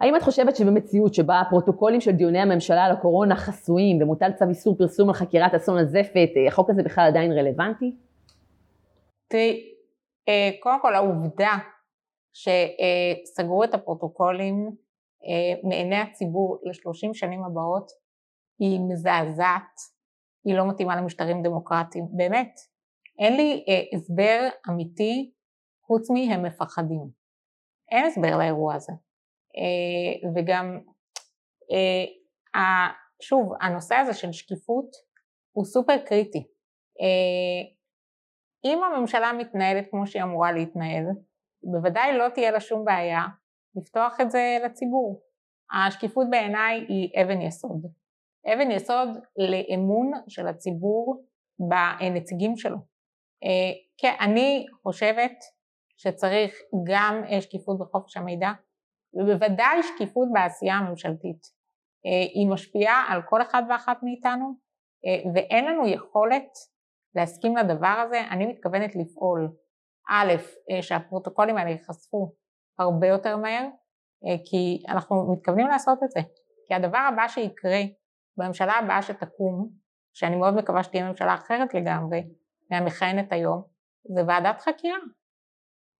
האם 0.00 0.16
את 0.16 0.22
חושבת 0.22 0.56
שבמציאות 0.56 1.14
שבה 1.14 1.40
הפרוטוקולים 1.40 2.00
של 2.00 2.10
דיוני 2.10 2.38
הממשלה 2.38 2.84
על 2.84 2.92
הקורונה 2.92 3.36
חסויים 3.36 4.02
ומוטל 4.02 4.32
צו 4.32 4.44
איסור 4.48 4.76
פרסום 4.78 5.08
על 5.08 5.14
חקירת 5.14 5.54
אסון 5.54 5.78
הזפת, 5.78 6.30
אה, 6.36 6.48
החוק 6.48 6.70
הזה 6.70 6.82
בכלל 6.82 7.04
עדיין 7.08 7.32
רלוונטי? 7.32 7.96
תראי, 9.28 9.60
אה, 10.28 10.50
קודם 10.60 10.82
כל 10.82 10.94
העובדה 10.94 11.52
שסגרו 12.32 13.64
את 13.64 13.74
הפרוטוקולים 13.74 14.70
מעיני 15.64 15.96
הציבור 15.96 16.58
לשלושים 16.64 17.14
שנים 17.14 17.44
הבאות 17.44 18.01
היא 18.62 18.80
מזעזעת, 18.88 19.76
היא 20.44 20.56
לא 20.56 20.68
מתאימה 20.68 20.96
למשטרים 20.96 21.42
דמוקרטיים, 21.42 22.04
באמת. 22.16 22.54
אין 23.18 23.36
לי 23.36 23.64
אה, 23.68 23.96
הסבר 23.96 24.48
אמיתי 24.68 25.32
חוץ 25.86 26.10
מהם 26.10 26.42
מפחדים. 26.42 27.10
אין 27.90 28.06
הסבר 28.06 28.38
לאירוע 28.38 28.74
הזה. 28.74 28.92
וגם, 30.36 30.78
שוב, 33.22 33.52
הנושא 33.60 33.94
הזה 33.94 34.14
של 34.14 34.32
שקיפות 34.32 34.86
הוא 35.52 35.64
סופר 35.64 35.98
קריטי. 36.06 36.46
אם 38.64 38.78
הממשלה 38.82 39.32
מתנהלת 39.32 39.90
כמו 39.90 40.06
שהיא 40.06 40.22
אמורה 40.22 40.52
להתנהל, 40.52 41.04
בוודאי 41.72 42.18
לא 42.18 42.28
תהיה 42.28 42.50
לה 42.50 42.60
שום 42.60 42.84
בעיה 42.84 43.22
לפתוח 43.74 44.20
את 44.20 44.30
זה 44.30 44.58
לציבור. 44.64 45.22
השקיפות 45.86 46.26
בעיניי 46.30 46.86
היא 46.88 47.22
אבן 47.22 47.40
יסוד. 47.40 48.01
אבן 48.46 48.70
יסוד 48.70 49.08
לאמון 49.38 50.10
של 50.28 50.48
הציבור 50.48 51.24
בנציגים 51.58 52.56
שלו. 52.56 52.76
אה, 53.44 53.72
כן, 53.98 54.14
אני 54.20 54.66
חושבת 54.82 55.32
שצריך 55.96 56.54
גם 56.86 57.22
אה, 57.30 57.40
שקיפות 57.40 57.78
בחופש 57.78 58.16
המידע, 58.16 58.50
ובוודאי 59.14 59.82
שקיפות 59.82 60.28
בעשייה 60.32 60.74
הממשלתית. 60.74 61.42
אה, 62.06 62.28
היא 62.34 62.48
משפיעה 62.48 63.04
על 63.08 63.22
כל 63.28 63.42
אחד 63.42 63.62
ואחת 63.68 63.98
מאיתנו, 64.02 64.72
ואין 65.34 65.64
לנו 65.64 65.88
יכולת 65.88 66.48
להסכים 67.14 67.56
לדבר 67.56 68.04
הזה. 68.06 68.20
אני 68.30 68.46
מתכוונת 68.46 68.96
לפעול, 68.96 69.48
א', 70.10 70.32
שהפרוטוקולים 70.80 71.56
האלה 71.56 71.70
ייחשפו 71.70 72.32
הרבה 72.78 73.06
יותר 73.06 73.36
מהר, 73.36 73.68
כי 74.44 74.82
אנחנו 74.88 75.32
מתכוונים 75.32 75.66
לעשות 75.66 75.98
את 76.04 76.10
זה. 76.10 76.20
כי 76.68 76.74
הדבר 76.74 76.98
הבא 76.98 77.28
שיקרה 77.28 77.80
בממשלה 78.36 78.72
הבאה 78.72 79.02
שתקום, 79.02 79.68
שאני 80.14 80.36
מאוד 80.36 80.54
מקווה 80.54 80.82
שתהיה 80.82 81.08
ממשלה 81.08 81.34
אחרת 81.34 81.74
לגמרי 81.74 82.22
מהמכהנת 82.70 83.32
היום, 83.32 83.62
זה 84.14 84.20
ועדת 84.26 84.60
חקירה. 84.60 84.98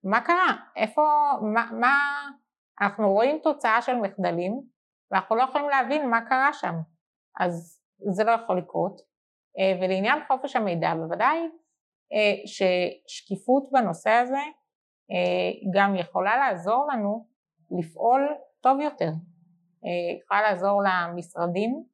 מה 0.05 0.21
קרה? 0.21 0.57
איפה, 0.77 1.03
מה, 1.55 1.71
מה, 1.81 1.97
אנחנו 2.81 3.13
רואים 3.13 3.39
תוצאה 3.43 3.83
של 3.83 3.97
מחדלים 3.97 4.63
ואנחנו 5.11 5.37
לא 5.37 5.43
יכולים 5.43 5.69
להבין 5.69 6.11
מה 6.11 6.21
קרה 6.29 6.53
שם, 6.53 6.75
אז 7.41 7.83
זה 8.15 8.25
לא 8.25 8.31
יכול 8.31 8.59
לקרות. 8.59 9.01
אה, 9.59 9.79
ולעניין 9.81 10.19
חופש 10.29 10.57
המידע 10.57 10.95
בוודאי 10.95 11.39
אה, 12.13 12.35
ששקיפות 12.47 13.71
בנושא 13.73 14.11
הזה 14.11 14.43
אה, 15.11 15.71
גם 15.75 15.97
יכולה 15.97 16.37
לעזור 16.37 16.87
לנו 16.93 17.27
לפעול 17.79 18.29
טוב 18.61 18.81
יותר. 18.81 19.11
יכולה 20.23 20.43
לעזור 20.43 20.83
למשרדים 20.83 21.85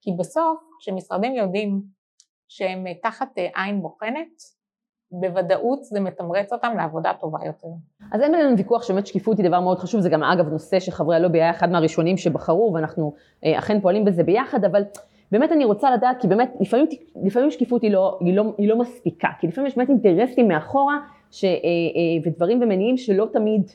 כי 0.00 0.10
בסוף 0.18 0.58
כשמשרדים 0.78 1.34
יודעים 1.34 1.82
שהם 2.48 2.84
תחת 3.02 3.38
עין 3.54 3.82
בוחנת, 3.82 4.58
בוודאות 5.10 5.84
זה 5.84 6.00
מתמרץ 6.00 6.52
אותם 6.52 6.74
לעבודה 6.76 7.12
טובה 7.20 7.38
יותר. 7.46 7.68
אז 8.12 8.20
אין 8.20 8.32
בינינו 8.32 8.56
ויכוח 8.58 8.82
שבאמת 8.82 9.06
שקיפות 9.06 9.38
היא 9.38 9.48
דבר 9.48 9.60
מאוד 9.60 9.78
חשוב, 9.78 10.00
זה 10.00 10.08
גם 10.08 10.22
אגב 10.22 10.48
נושא 10.48 10.80
שחברי 10.80 11.16
הלובי 11.16 11.38
היה 11.38 11.50
אחד 11.50 11.70
מהראשונים 11.70 12.16
שבחרו 12.16 12.72
ואנחנו 12.74 13.14
אה, 13.44 13.58
אכן 13.58 13.80
פועלים 13.80 14.04
בזה 14.04 14.22
ביחד, 14.22 14.64
אבל 14.64 14.82
באמת 15.32 15.52
אני 15.52 15.64
רוצה 15.64 15.90
לדעת, 15.90 16.20
כי 16.20 16.28
באמת 16.28 16.52
לפעמים, 16.60 16.86
לפעמים 17.24 17.50
שקיפות 17.50 17.82
היא 17.82 17.90
לא, 17.90 18.18
היא, 18.20 18.36
לא, 18.36 18.54
היא 18.58 18.68
לא 18.68 18.78
מספיקה, 18.78 19.28
כי 19.40 19.46
לפעמים 19.46 19.68
יש 19.68 19.76
באמת 19.76 19.88
אינטרסים 19.88 20.48
מאחורה 20.48 20.98
ש, 21.30 21.44
אה, 21.44 21.50
אה, 21.50 21.60
ודברים 22.24 22.62
ומניעים 22.62 22.96
שלא 22.96 23.26
תמיד 23.32 23.70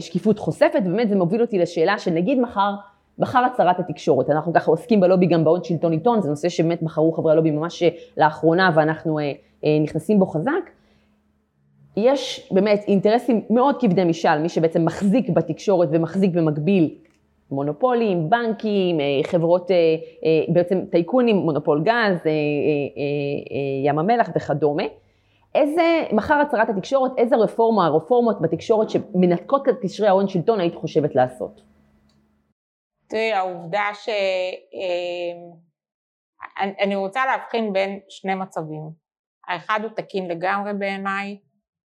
שקיפות 0.00 0.38
חושפת, 0.38 0.80
ובאמת 0.84 1.08
זה 1.08 1.16
מוביל 1.16 1.40
אותי 1.40 1.58
לשאלה 1.58 1.98
שנגיד 1.98 2.40
מחר 2.40 2.74
בחר 3.18 3.38
הצהרת 3.38 3.78
התקשורת, 3.78 4.30
אנחנו 4.30 4.52
ככה 4.52 4.70
עוסקים 4.70 5.00
בלובי 5.00 5.26
גם 5.26 5.44
בהון 5.44 5.64
שלטון 5.64 5.92
עיתון, 5.92 6.22
זה 6.22 6.28
נושא 6.28 6.48
שבאמת 6.48 6.82
בחרו 6.82 7.12
חברי 7.12 7.32
הלובי 7.32 7.50
ממש 7.50 7.82
אה, 7.82 7.88
לאחרונה 8.16 8.70
ואנחנו 8.74 9.18
אה, 9.18 9.32
אה, 9.64 9.78
נכנסים 9.82 10.18
בו 10.18 10.26
חזק. 10.26 10.70
יש 11.96 12.48
באמת 12.50 12.84
אינטרסים 12.88 13.40
מאוד 13.50 13.76
כבדי 13.80 14.04
משקל, 14.04 14.38
מי 14.38 14.48
שבעצם 14.48 14.84
מחזיק 14.84 15.28
בתקשורת 15.30 15.88
ומחזיק 15.92 16.34
במקביל 16.34 16.94
מונופולים, 17.50 18.30
בנקים, 18.30 18.98
חברות, 19.22 19.70
בעצם 20.48 20.80
טייקונים, 20.90 21.36
מונופול 21.36 21.82
גז, 21.82 22.20
ים 23.84 23.98
המלח 23.98 24.28
וכדומה. 24.36 24.82
איזה, 25.54 25.82
מחר 26.12 26.34
הצהרת 26.34 26.68
התקשורת, 26.68 27.10
איזה 27.18 27.36
רפורמה, 27.36 27.88
רפורמות 27.88 28.40
בתקשורת 28.40 28.90
שמנתקות 28.90 29.68
את 29.68 29.74
קשרי 29.82 30.08
ההון 30.08 30.28
שלטון 30.28 30.60
היית 30.60 30.74
חושבת 30.74 31.14
לעשות? 31.14 31.73
תראי, 33.14 33.32
העובדה 33.32 33.90
ש... 33.94 34.08
אמ, 34.72 35.52
אני 36.84 36.96
רוצה 36.96 37.26
להבחין 37.26 37.72
בין 37.72 38.00
שני 38.08 38.34
מצבים. 38.34 38.90
האחד 39.48 39.80
הוא 39.82 39.90
תקין 39.96 40.28
לגמרי 40.30 40.74
בעיניי, 40.78 41.38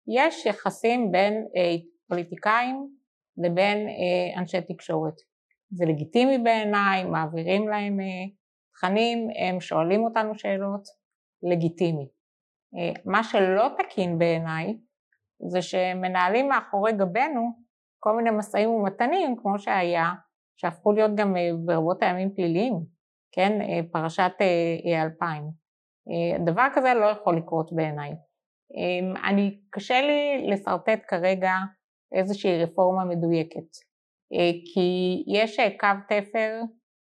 יש 0.08 0.46
יחסים 0.46 1.12
בין 1.12 1.34
אה, 1.34 1.76
פוליטיקאים 2.08 2.90
לבין 3.38 3.88
אה, 3.88 4.40
אנשי 4.40 4.62
תקשורת. 4.62 5.14
זה 5.72 5.86
לגיטימי 5.86 6.38
בעיניי, 6.38 7.04
מעבירים 7.04 7.68
להם 7.68 8.00
אה, 8.00 8.06
תכנים, 8.74 9.28
הם 9.40 9.62
שואלים 9.62 10.04
אותנו 10.04 10.36
שאלות, 10.36 10.84
לגיטימי. 11.44 12.08
מה 13.06 13.24
שלא 13.24 13.68
תקין 13.78 14.18
בעיניי 14.18 14.78
זה 15.52 15.62
שמנהלים 15.62 16.50
מאחורי 16.50 16.92
גבנו 16.92 17.52
כל 18.00 18.16
מיני 18.16 18.30
משאים 18.30 18.70
ומתנים 18.70 19.36
כמו 19.42 19.60
שהיה 19.60 20.14
שהפכו 20.62 20.92
להיות 20.92 21.12
גם 21.16 21.38
אה, 21.38 21.50
ברבות 21.66 22.04
הימים 22.04 22.34
פליליים, 22.36 22.74
כן, 23.32 23.62
אה, 23.62 23.80
פרשת 23.92 24.32
2000. 25.04 25.44
אה, 26.10 26.46
דבר 26.46 26.68
כזה 26.74 26.94
לא 26.94 27.06
יכול 27.06 27.38
לקרות 27.38 27.74
בעיניי. 27.74 28.12
אמ, 28.76 29.14
אני, 29.30 29.60
קשה 29.70 30.02
לי 30.02 30.48
לשרטט 30.48 31.00
כרגע 31.08 31.54
איזושהי 32.16 32.64
רפורמה 32.64 33.06
מדויקת, 33.06 33.72
כי 34.74 35.24
יש 35.28 35.60
קו 35.80 35.88
תפר 36.08 36.62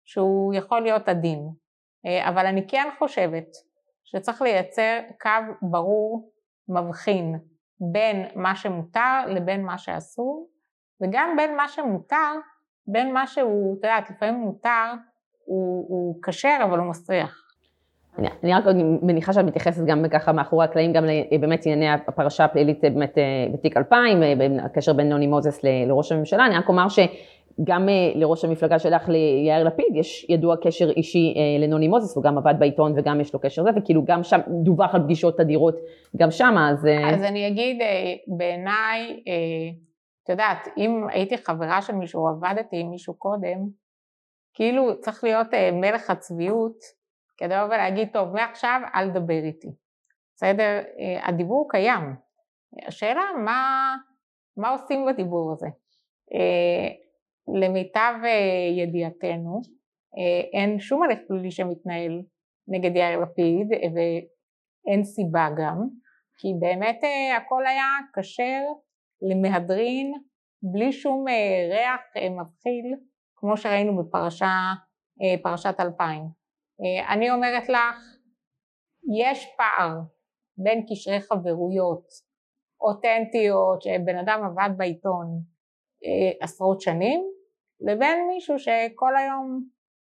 שהוא 0.05 0.53
יכול 0.53 0.81
להיות 0.81 1.09
עדין, 1.09 1.49
אבל 2.27 2.45
אני 2.45 2.67
כן 2.67 2.87
חושבת 2.99 3.47
שצריך 4.03 4.41
לייצר 4.41 4.99
קו 5.21 5.69
ברור, 5.71 6.31
מבחין, 6.67 7.35
בין 7.91 8.25
מה 8.35 8.55
שמותר 8.55 9.25
לבין 9.27 9.65
מה 9.65 9.77
שאסור, 9.77 10.49
וגם 11.01 11.33
בין 11.37 11.55
מה 11.55 11.67
שמותר 11.67 12.33
בין 12.87 13.13
מה 13.13 13.27
שהוא, 13.27 13.77
את 13.79 13.83
יודעת, 13.83 14.09
לפעמים 14.09 14.35
מותר, 14.35 14.93
הוא, 15.45 15.85
הוא 15.89 16.15
כשר 16.23 16.57
אבל 16.63 16.79
הוא 16.79 16.87
מסריח. 16.89 17.45
אני, 18.19 18.27
אני 18.43 18.53
רק 18.53 18.63
מניחה 19.01 19.33
שאת 19.33 19.45
מתייחסת 19.45 19.85
גם 19.85 20.05
ככה 20.11 20.31
מאחורי 20.31 20.65
הקלעים, 20.65 20.93
גם 20.93 21.05
באמת 21.39 21.65
ענייני 21.65 21.89
הפרשה 22.07 22.45
הפלילית 22.45 22.81
באמת 22.81 23.17
אה, 23.17 23.23
בתיק 23.53 23.77
2000, 23.77 24.23
אה, 24.23 24.33
הקשר 24.65 24.93
בין 24.93 25.09
נוני 25.09 25.27
מוזס 25.27 25.59
לראש 25.63 26.11
הממשלה, 26.11 26.45
אני 26.45 26.57
רק 26.57 26.69
אומר 26.69 26.87
שגם 26.89 27.89
אה, 27.89 28.11
לראש 28.15 28.45
המפלגה 28.45 28.79
שלך, 28.79 29.09
ליאיר 29.09 29.63
לפיד, 29.63 29.95
יש 29.95 30.25
ידוע 30.29 30.55
קשר 30.63 30.89
אישי 30.89 31.33
לנוני 31.59 31.87
מוזס, 31.87 32.15
הוא 32.15 32.23
גם 32.23 32.37
עבד 32.37 32.53
בעיתון 32.59 32.93
וגם 32.95 33.21
יש 33.21 33.33
לו 33.33 33.39
קשר 33.39 33.61
לזה, 33.61 33.79
וכאילו 33.79 34.05
גם 34.05 34.23
שם 34.23 34.39
דווח 34.63 34.95
על 34.95 35.01
פגישות 35.03 35.37
תדירות 35.37 35.75
גם 36.17 36.31
שם, 36.31 36.55
אז... 36.57 36.87
אז 37.13 37.23
אני 37.23 37.47
אגיד, 37.47 37.81
בעיניי, 38.27 39.19
את 40.25 40.29
יודעת, 40.29 40.67
אם 40.77 41.07
הייתי 41.09 41.37
חברה 41.37 41.81
של 41.81 41.93
מישהו 41.95 42.27
עבדתי 42.27 42.79
עם 42.79 42.89
מישהו 42.89 43.13
קודם, 43.13 43.59
כאילו 44.53 45.01
צריך 45.01 45.23
להיות 45.23 45.53
אה, 45.53 45.71
מלך 45.71 46.09
הצביעות 46.09 46.77
כדי 47.37 47.55
לבוא 47.55 47.65
ולהגיד, 47.65 48.09
טוב, 48.13 48.33
מעכשיו 48.33 48.81
אל 48.95 49.09
תדבר 49.09 49.43
איתי. 49.43 49.67
בסדר? 50.35 50.83
אה, 50.99 51.27
הדיבור 51.27 51.67
קיים. 51.69 52.15
השאלה 52.87 53.21
מה, 53.45 53.95
מה 54.57 54.69
עושים 54.69 55.05
בדיבור 55.05 55.51
הזה. 55.51 55.67
אה, 56.33 56.87
למיטב 57.61 58.13
ידיעתנו, 58.77 59.61
אין 60.53 60.79
שום 60.79 61.03
הליך 61.03 61.19
פלילי 61.27 61.51
שמתנהל 61.51 62.21
נגד 62.67 62.95
יאיר 62.95 63.19
לפיד, 63.19 63.67
ואין 63.71 65.03
סיבה 65.03 65.47
גם, 65.57 65.87
כי 66.37 66.47
באמת 66.59 66.99
הכל 67.37 67.65
היה 67.65 67.85
כשר 68.19 68.61
למהדרין 69.29 70.13
בלי 70.61 70.91
שום 70.91 71.27
אה, 71.27 71.67
ריח 71.69 72.01
אה, 72.17 72.29
מבחיל 72.29 72.95
כמו 73.35 73.57
שראינו 73.57 74.03
בפרשה, 74.03 74.73
אה, 75.21 75.43
פרשת 75.43 75.75
2000. 75.79 76.45
אני 77.09 77.31
אומרת 77.31 77.69
לך, 77.69 77.99
יש 79.19 79.47
פער 79.57 79.99
בין 80.57 80.85
קשרי 80.89 81.21
חברויות 81.21 82.07
אותנטיות 82.81 83.81
שבן 83.81 84.17
אדם 84.17 84.43
עבד 84.45 84.77
בעיתון 84.77 85.25
עשרות 86.41 86.81
שנים 86.81 87.23
לבין 87.81 88.27
מישהו 88.27 88.59
שכל 88.59 89.17
היום 89.17 89.63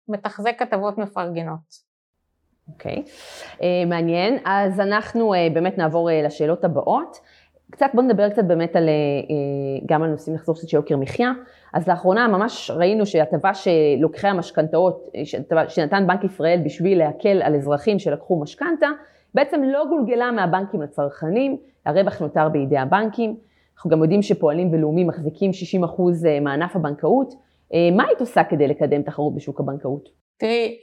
מתחזק 0.09 0.59
כתבות 0.59 0.99
מפרגנות. 0.99 1.91
אוקיי, 2.69 2.97
okay. 2.97 3.07
uh, 3.59 3.89
מעניין. 3.89 4.39
אז 4.45 4.81
אנחנו 4.81 5.35
uh, 5.35 5.37
באמת 5.55 5.79
נעבור 5.79 6.11
uh, 6.11 6.13
לשאלות 6.27 6.65
הבאות. 6.65 7.21
קצת, 7.71 7.87
בוא 7.95 8.03
נדבר 8.03 8.29
קצת 8.31 8.45
באמת 8.45 8.77
על, 8.77 8.89
אה, 8.89 8.95
גם 9.87 10.03
על 10.03 10.11
נושאים, 10.11 10.37
נחזור 10.37 10.55
קצת 10.55 10.69
של 10.69 10.77
יוקר 10.77 10.97
מחיה. 10.97 11.33
אז 11.75 11.89
לאחרונה 11.89 12.29
ממש 12.29 12.71
ראינו 12.71 13.07
שהטבה 13.07 13.51
שלוקחי 13.55 14.29
המשכנתאות, 14.29 15.09
שנתן 15.69 16.07
בנק 16.07 16.25
ישראל 16.25 16.61
בשביל 16.65 16.99
להקל 16.99 17.43
על 17.43 17.55
אזרחים 17.55 17.99
שלקחו 17.99 18.41
משכנתה, 18.41 18.89
בעצם 19.35 19.63
לא 19.63 19.85
גולגלה 19.89 20.31
מהבנקים 20.31 20.83
לצרכנים, 20.83 21.57
הרווח 21.87 22.21
נותר 22.21 22.49
בידי 22.49 22.79
הבנקים. 22.79 23.37
אנחנו 23.75 23.91
גם 23.91 24.03
יודעים 24.03 24.23
שפועלים 24.23 24.73
ולאומי 24.73 25.05
מחזיקים 25.05 25.51
60% 25.85 26.27
אה, 26.27 26.41
מענף 26.41 26.77
הבנקאות, 26.77 27.35
מה 27.97 28.05
היית 28.07 28.21
עושה 28.21 28.45
כדי 28.45 28.69
לקדם 28.69 29.03
תחרות 29.03 29.35
בשוק 29.35 29.61
הבנקאות? 29.61 30.09
תראי, 30.39 30.79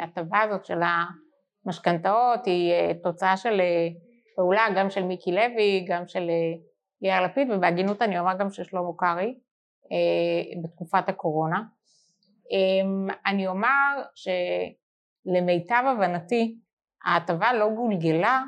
ההטבה 0.00 0.40
הזאת 0.40 0.64
של 0.64 0.80
המשכנתאות 1.66 2.46
היא 2.46 2.72
תוצאה 3.02 3.36
של 3.36 3.60
פעולה 4.36 4.66
גם 4.76 4.90
של 4.90 5.02
מיקי 5.02 5.32
לוי, 5.32 5.84
גם 5.88 6.08
של 6.08 6.30
יאיר 7.02 7.20
לפיד, 7.20 7.48
ובהגינות 7.50 8.02
אני 8.02 8.18
אומר 8.18 8.32
גם 8.38 8.50
של 8.50 8.64
שלמה 8.64 8.90
קרעי 8.98 9.34
בתקופת 10.64 11.08
הקורונה. 11.08 11.62
אני 13.26 13.46
אומר 13.46 14.02
שלמיטב 14.14 15.82
הבנתי 15.86 16.56
ההטבה 17.04 17.52
לא 17.52 17.68
גולגלה 17.68 18.42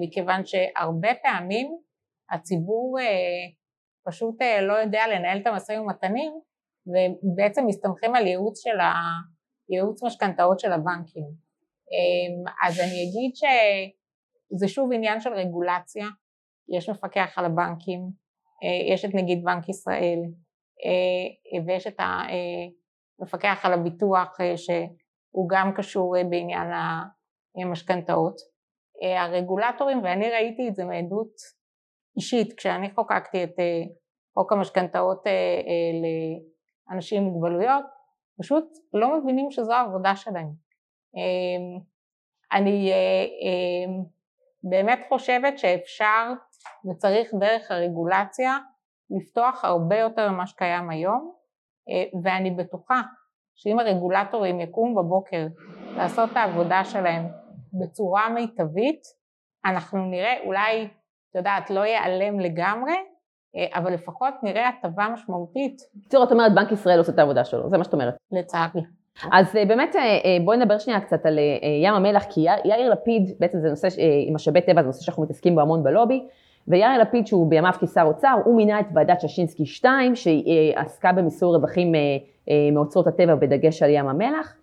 מכיוון 0.00 0.46
שהרבה 0.46 1.08
פעמים 1.22 1.76
הציבור 2.30 2.98
פשוט 4.06 4.42
לא 4.62 4.72
יודע 4.72 5.02
לנהל 5.14 5.38
את 5.38 5.46
המשאים 5.46 5.80
ומתנים 5.80 6.32
ובעצם 6.86 7.66
מסתמכים 7.66 8.14
על 8.14 8.26
ייעוץ 8.26 8.60
של 8.62 8.80
ה... 8.80 8.92
ייעוץ 9.70 10.02
משכנתאות 10.02 10.60
של 10.60 10.72
הבנקים. 10.72 11.24
אז 12.66 12.80
אני 12.80 13.04
אגיד 13.04 13.30
שזה 14.52 14.68
שוב 14.68 14.92
עניין 14.92 15.20
של 15.20 15.32
רגולציה, 15.32 16.06
יש 16.76 16.88
מפקח 16.88 17.38
על 17.38 17.44
הבנקים, 17.44 18.00
יש 18.92 19.04
את 19.04 19.10
נגיד 19.14 19.44
בנק 19.44 19.68
ישראל 19.68 20.18
ויש 21.66 21.86
את 21.86 21.96
המפקח 23.18 23.60
על 23.64 23.72
הביטוח 23.72 24.38
שהוא 24.56 25.48
גם 25.50 25.72
קשור 25.76 26.14
בעניין 26.30 26.68
המשכנתאות. 27.56 28.36
הרגולטורים, 29.18 30.02
ואני 30.04 30.30
ראיתי 30.30 30.68
את 30.68 30.74
זה 30.74 30.84
מעדות 30.84 31.32
אישית 32.16 32.52
כשאני 32.52 32.94
חוקקתי 32.94 33.44
את 33.44 33.54
חוק 34.34 34.52
המשכנתאות 34.52 35.24
לאנשים 36.90 37.22
עם 37.22 37.28
מוגבלויות, 37.28 37.84
פשוט 38.40 38.64
לא 38.94 39.18
מבינים 39.18 39.50
שזו 39.50 39.72
העבודה 39.72 40.16
שלהם. 40.16 40.48
אני 42.52 42.92
באמת 44.64 45.00
חושבת 45.08 45.58
שאפשר 45.58 46.32
וצריך 46.90 47.30
דרך 47.40 47.70
הרגולציה 47.70 48.58
לפתוח 49.10 49.64
הרבה 49.64 49.98
יותר 49.98 50.30
ממה 50.30 50.46
שקיים 50.46 50.90
היום 50.90 51.32
ואני 52.22 52.50
בטוחה 52.50 53.00
שאם 53.54 53.78
הרגולטורים 53.78 54.60
יקומו 54.60 55.02
בבוקר 55.02 55.46
לעשות 55.96 56.30
את 56.32 56.36
העבודה 56.36 56.84
שלהם 56.84 57.26
בצורה 57.72 58.28
מיטבית 58.28 59.02
אנחנו 59.64 59.98
נראה 59.98 60.34
אולי, 60.44 60.84
את 60.84 61.34
יודעת, 61.34 61.70
לא 61.70 61.80
ייעלם 61.80 62.40
לגמרי 62.40 62.94
אבל 63.74 63.92
לפחות 63.92 64.34
נראה 64.42 64.68
הטבה 64.68 65.08
משמעותית. 65.08 65.76
בקיצור, 65.94 66.24
את 66.24 66.32
אומרת 66.32 66.54
בנק 66.54 66.72
ישראל 66.72 66.98
עושה 66.98 67.12
את 67.12 67.18
העבודה 67.18 67.44
שלו, 67.44 67.70
זה 67.70 67.78
מה 67.78 67.84
שאת 67.84 67.92
אומרת. 67.92 68.14
לצערי. 68.30 68.80
אז 69.32 69.54
באמת 69.54 69.96
בואי 70.44 70.56
נדבר 70.56 70.78
שנייה 70.78 71.00
קצת 71.00 71.26
על 71.26 71.38
ים 71.84 71.94
המלח, 71.94 72.24
כי 72.30 72.40
יאיר 72.64 72.90
לפיד, 72.90 73.30
בעצם 73.40 73.58
זה 73.60 73.70
נושא, 73.70 73.88
משאבי 74.32 74.60
טבע 74.60 74.82
זה 74.82 74.86
נושא 74.86 75.02
שאנחנו 75.02 75.22
מתעסקים 75.22 75.54
בו 75.54 75.60
המון 75.60 75.82
בלובי, 75.82 76.26
ויאיר 76.68 76.98
לפיד 76.98 77.26
שהוא 77.26 77.50
בימיו 77.50 77.72
כשר 77.80 78.02
אוצר, 78.02 78.36
הוא 78.44 78.56
מינה 78.56 78.80
את 78.80 78.86
ועדת 78.94 79.20
ששינסקי 79.20 79.66
2, 79.66 80.12
שעסקה 80.16 81.12
במיסוי 81.12 81.56
רווחים 81.56 81.92
מאוצרות 82.72 83.06
הטבע 83.06 83.34
בדגש 83.34 83.82
על 83.82 83.90
ים 83.90 84.08
המלח, 84.08 84.56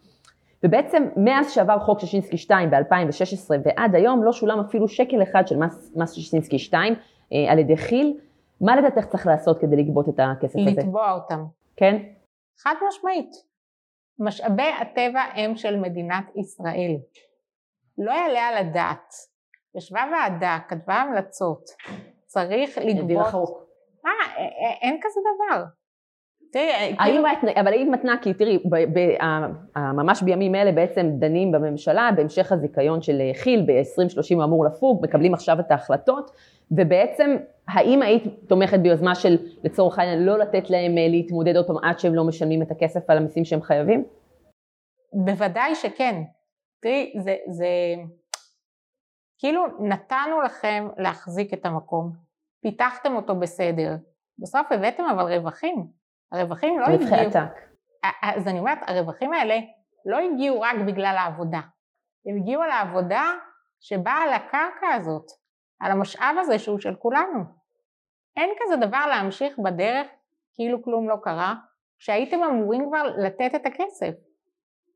ובעצם 0.64 1.04
מאז 1.18 1.52
שעבר 1.52 1.80
חוק 1.80 2.00
ששינסקי 2.00 2.38
2 2.38 2.70
ב-2016 2.70 3.52
ועד 3.64 3.96
היום 3.96 4.24
לא 4.24 4.32
שולם 4.32 4.60
אפילו 4.60 4.88
שקל 4.88 5.24
אחד 5.24 5.48
של 5.48 5.58
מס, 5.58 5.94
מס 5.96 6.12
ששינסקי 6.12 6.60
2 6.60 6.96
על 7.48 7.60
ידי 7.60 7.78
כי"ל, 7.78 8.14
מה 8.62 8.76
לדעתך 8.76 9.06
צריך 9.06 9.28
לעשות 9.28 9.60
כדי 9.60 9.76
לגבות 9.76 10.10
את 10.10 10.20
הכסף 10.20 10.60
הזה? 10.60 10.82
לתבוע 10.82 11.12
אותם. 11.12 11.44
כן? 11.76 11.98
חד 12.64 12.74
משמעית. 12.90 13.49
משאבי 14.20 14.72
הטבע 14.82 15.22
הם 15.22 15.56
של 15.56 15.76
מדינת 15.76 16.26
ישראל. 16.36 16.96
לא 17.98 18.12
יעלה 18.12 18.48
על 18.48 18.58
הדעת. 18.58 19.14
ישבה 19.76 20.02
ועדה, 20.12 20.58
כתבה 20.68 20.96
המלצות, 20.96 21.64
צריך 22.26 22.78
לגבות... 22.78 23.34
מה, 24.04 24.12
אין 24.82 25.00
כזה 25.02 25.20
דבר. 25.20 25.64
תראי, 26.52 26.96
כאילו... 27.04 27.24
אבל 27.56 27.74
היית 27.74 27.90
מתנה, 27.90 28.16
כי 28.22 28.34
תראי, 28.34 28.60
ממש 29.76 30.24
בימים 30.24 30.56
אלה 30.56 30.72
בעצם 30.72 31.10
דנים 31.20 31.52
בממשלה 31.52 32.10
בהמשך 32.16 32.52
הזיכיון 32.52 33.02
של 33.02 33.22
כי"ל, 33.44 33.62
ב-2030 33.62 34.36
הוא 34.36 34.44
אמור 34.44 34.66
לפוג, 34.66 35.04
מקבלים 35.04 35.34
עכשיו 35.34 35.60
את 35.60 35.72
ההחלטות, 35.72 36.32
ובעצם 36.72 37.38
האם 37.68 38.02
היית 38.02 38.24
תומכת 38.48 38.80
ביוזמה 38.80 39.16
של 39.16 39.38
לצורך 39.64 40.00
העניין 40.00 40.24
לא 40.24 40.40
לתת 40.40 40.70
להם 40.70 40.96
להתמודד 40.96 41.56
עוד 41.56 41.68
פעם 41.68 41.78
עד 41.84 42.00
שהם 42.00 42.16
לא 42.16 42.24
משלמים 42.24 42.62
את 42.62 42.72
הכסף 42.72 43.10
על 43.10 43.18
המיסים 43.18 43.46
שהם 43.46 43.62
חייבים? 43.62 44.04
בוודאי 45.14 45.76
שכן. 45.76 46.22
תראי, 46.82 47.14
זה, 47.18 47.36
זה 47.50 47.68
כאילו 49.40 49.62
נתנו 49.80 50.42
לכם 50.46 50.88
להחזיק 50.98 51.54
את 51.54 51.66
המקום, 51.66 52.12
פיתחתם 52.62 53.16
אותו 53.16 53.36
בסדר, 53.36 53.96
בסוף 54.40 54.72
הבאתם 54.72 55.04
אבל 55.04 55.34
רווחים, 55.34 55.99
הרווחים 56.32 56.80
לא 56.80 56.86
הגיעו, 56.86 57.10
רווחי 57.10 57.26
עתק. 57.26 57.60
אז 58.22 58.48
אני 58.48 58.60
אומרת, 58.60 58.78
הרווחים 58.88 59.34
האלה 59.34 59.60
לא 60.06 60.18
הגיעו 60.18 60.62
רק 60.62 60.76
בגלל 60.88 61.16
העבודה, 61.18 61.62
הם 62.30 62.38
הגיעו 62.38 62.64
על 62.64 62.72
העבודה 62.72 63.24
שבאה 63.80 64.18
על 64.24 64.34
הקרקע 64.34 64.88
הזאת, 64.96 65.26
על 65.80 65.92
המשאב 65.92 66.36
הזה 66.40 66.60
שהוא 66.60 66.80
של 66.80 66.96
כולנו. 66.96 67.44
אין 68.38 68.50
כזה 68.60 68.76
דבר 68.76 69.06
להמשיך 69.10 69.60
בדרך 69.60 70.08
כאילו 70.56 70.84
כלום 70.84 71.10
לא 71.10 71.16
קרה, 71.24 71.56
כשהייתם 72.00 72.44
אמורים 72.44 72.88
כבר 72.88 73.04
לתת 73.18 73.56
את 73.56 73.66
הכסף. 73.66 74.14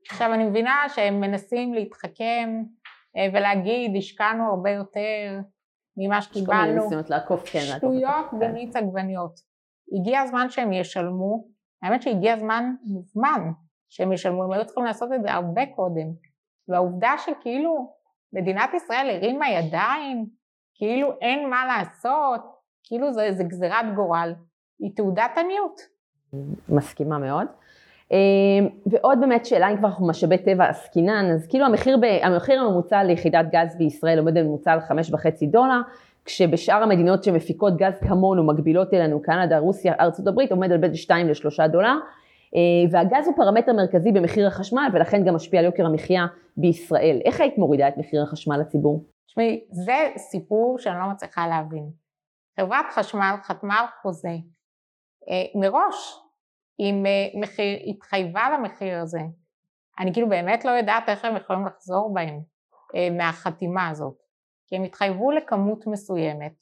עכשיו 0.10 0.34
אני 0.34 0.44
מבינה 0.44 0.86
שהם 0.90 1.22
מנסים 1.22 1.74
להתחכם 1.74 2.50
ולהגיד 3.34 3.96
השקענו 3.98 4.50
הרבה 4.50 4.70
יותר 4.70 5.40
ממה 5.98 6.22
שקיבלנו, 6.22 6.90
כן, 7.46 7.60
שטויות 7.60 8.26
במיץ 8.40 8.76
עגבניות. 8.76 9.53
הגיע 9.92 10.22
הזמן 10.22 10.50
שהם 10.50 10.74
ישלמו, 10.74 11.48
האמת 11.84 12.02
שהגיע 12.02 12.34
הזמן 12.34 12.74
מזמן 12.84 13.52
שהם 13.90 14.14
ישלמו, 14.14 14.44
הם 14.44 14.52
היו 14.52 14.66
צריכים 14.66 14.84
לעשות 14.84 15.10
את 15.16 15.22
זה 15.22 15.34
הרבה 15.34 15.62
קודם. 15.76 16.08
והעובדה 16.68 17.14
שכאילו 17.18 17.94
מדינת 18.34 18.70
ישראל 18.74 19.10
הרימה 19.10 19.50
ידיים, 19.50 20.26
כאילו 20.74 21.12
אין 21.22 21.50
מה 21.50 21.66
לעשות, 21.66 22.42
כאילו 22.84 23.14
זה, 23.14 23.32
זה 23.32 23.44
גזירת 23.44 23.86
גורל, 23.96 24.34
היא 24.80 24.92
תעודת 24.96 25.32
עניות. 25.38 25.82
מסכימה 26.70 27.18
מאוד. 27.18 27.48
אמ, 28.12 28.68
ועוד 28.86 29.20
באמת 29.20 29.46
שאלה 29.46 29.72
אם 29.72 29.78
כבר 29.78 29.88
אנחנו 29.88 30.08
משאבי 30.08 30.38
טבע 30.38 30.66
עסקינן, 30.66 31.32
אז 31.34 31.48
כאילו 31.48 31.66
המחיר, 31.66 31.98
ב, 31.98 32.04
המחיר 32.04 32.62
הממוצע 32.62 33.04
ליחידת 33.04 33.46
גז 33.52 33.78
בישראל 33.78 34.20
עומד 34.20 34.34
בממוצע 34.34 34.72
על 34.72 34.80
חמש 34.80 35.14
וחצי 35.14 35.48
דולר, 35.48 35.82
כשבשאר 36.26 36.84
המדינות 36.84 37.24
שמפיקות 37.24 37.78
גז 37.78 37.94
כמונו, 38.00 38.48
מקבילות 38.48 38.94
אלינו, 38.94 39.22
קנדה, 39.22 39.58
רוסיה, 39.58 39.94
ארצות 40.00 40.28
הברית, 40.28 40.52
עומד 40.52 40.72
על 40.72 40.78
בין 40.78 40.96
2 40.96 41.28
ל-3 41.28 41.68
דולר, 41.68 41.96
אה, 42.56 42.60
והגז 42.92 43.28
הוא 43.28 43.36
פרמטר 43.36 43.74
מרכזי 43.74 44.12
במחיר 44.12 44.48
החשמל 44.48 44.90
ולכן 44.94 45.26
גם 45.26 45.36
משפיע 45.36 45.60
על 45.60 45.66
יוקר 45.66 45.86
המחיה 45.86 46.26
בישראל. 46.58 47.20
איך 47.26 47.42
היית 47.42 47.58
מורידה 47.58 47.88
את 47.88 47.98
מחיר 47.98 48.24
החשמל 48.24 48.58
לציבור? 48.58 49.06
תשמעי, 49.26 49.64
זה 49.70 50.10
סיפור 50.18 50.78
שאני 50.80 51.00
לא 51.00 51.06
מצליחה 51.12 51.48
להבין. 51.48 51.90
חברת 52.60 52.86
חשמל 52.92 53.36
חתמה 53.44 53.80
על 53.80 53.86
חוזה 54.02 54.36
אה, 55.30 55.60
מראש 55.62 56.20
עם 56.78 57.06
אה, 57.06 57.40
מחיר, 57.42 57.80
התחייבה 57.88 58.42
למחיר 58.54 59.00
הזה. 59.00 59.22
אני 60.00 60.14
כאילו 60.14 60.30
באמת 60.30 60.66
לא 60.66 60.72
יודעת 60.72 61.10
איך 61.10 61.26
הם 61.26 61.36
יכולים 61.36 61.66
לחזור 61.66 62.14
בהם 62.14 62.40
מהחתימה 63.18 63.90
הזאת, 63.90 64.23
כי 64.74 64.78
הם 64.78 64.84
התחייבו 64.84 65.32
לכמות 65.32 65.88
מסוימת. 65.88 66.54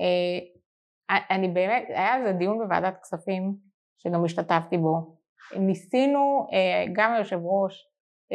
אה, 0.00 1.18
אני 1.30 1.48
באמת, 1.48 1.84
היה 1.88 2.16
איזה 2.16 2.32
דיון 2.32 2.58
בוועדת 2.58 2.96
כספים 3.02 3.54
שגם 3.98 4.24
השתתפתי 4.24 4.78
בו, 4.78 5.16
ניסינו, 5.56 6.46
גם 6.92 7.12
היושב 7.12 7.38
ראש, 7.42 7.88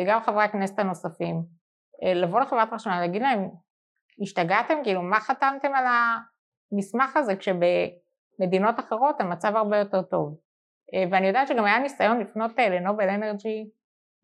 גם 0.07 0.19
חברי 0.21 0.43
הכנסת 0.43 0.79
הנוספים, 0.79 1.43
לבוא 2.15 2.39
לחברת 2.39 2.69
חשמל, 2.73 2.99
להגיד 2.99 3.21
להם, 3.21 3.49
השתגעתם? 4.21 4.73
כאילו, 4.83 5.01
מה 5.01 5.19
חתמתם 5.19 5.71
על 5.75 5.85
המסמך 6.73 7.17
הזה 7.17 7.35
כשבמדינות 7.35 8.79
אחרות 8.79 9.21
המצב 9.21 9.55
הרבה 9.55 9.77
יותר 9.77 10.01
טוב? 10.01 10.37
אה, 10.93 11.03
ואני 11.11 11.27
יודעת 11.27 11.47
שגם 11.47 11.65
היה 11.65 11.79
ניסיון 11.79 12.19
לפנות 12.19 12.59
אה, 12.59 12.69
לנובל 12.69 13.09
אנרג'י 13.09 13.69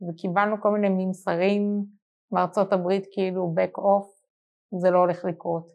וקיבלנו 0.09 0.61
כל 0.61 0.69
מיני 0.69 0.89
ממסרים 0.89 1.85
מארצות 2.31 2.73
הברית 2.73 3.03
כאילו 3.11 3.53
back 3.57 3.79
off, 3.79 4.16
זה 4.71 4.91
לא 4.91 4.99
הולך 4.99 5.25
לקרות. 5.25 5.67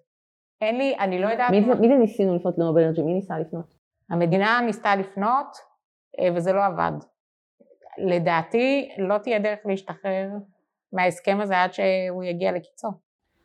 אין 0.60 0.78
לי, 0.78 0.96
אני 1.00 1.18
לא 1.18 1.28
יודעת... 1.28 1.50
מי, 1.50 1.60
מה... 1.60 1.74
מי 1.74 1.88
זה 1.88 1.94
ניסינו 1.94 2.36
לפנות 2.36 2.58
לנובל 2.58 2.82
אנרג'י? 2.82 3.02
מי 3.02 3.14
ניסה 3.14 3.38
לפנות? 3.38 3.74
המדינה 4.10 4.60
ניסתה 4.66 4.96
לפנות 4.96 5.56
אה, 6.20 6.28
וזה 6.34 6.52
לא 6.52 6.64
עבד. 6.64 6.92
לדעתי 7.98 8.88
לא 8.98 9.18
תהיה 9.18 9.38
דרך 9.38 9.58
להשתחרר 9.64 10.28
מההסכם 10.92 11.38
הזה 11.40 11.62
עד 11.62 11.72
שהוא 11.72 12.24
יגיע 12.24 12.52
לקיצו. 12.52 12.88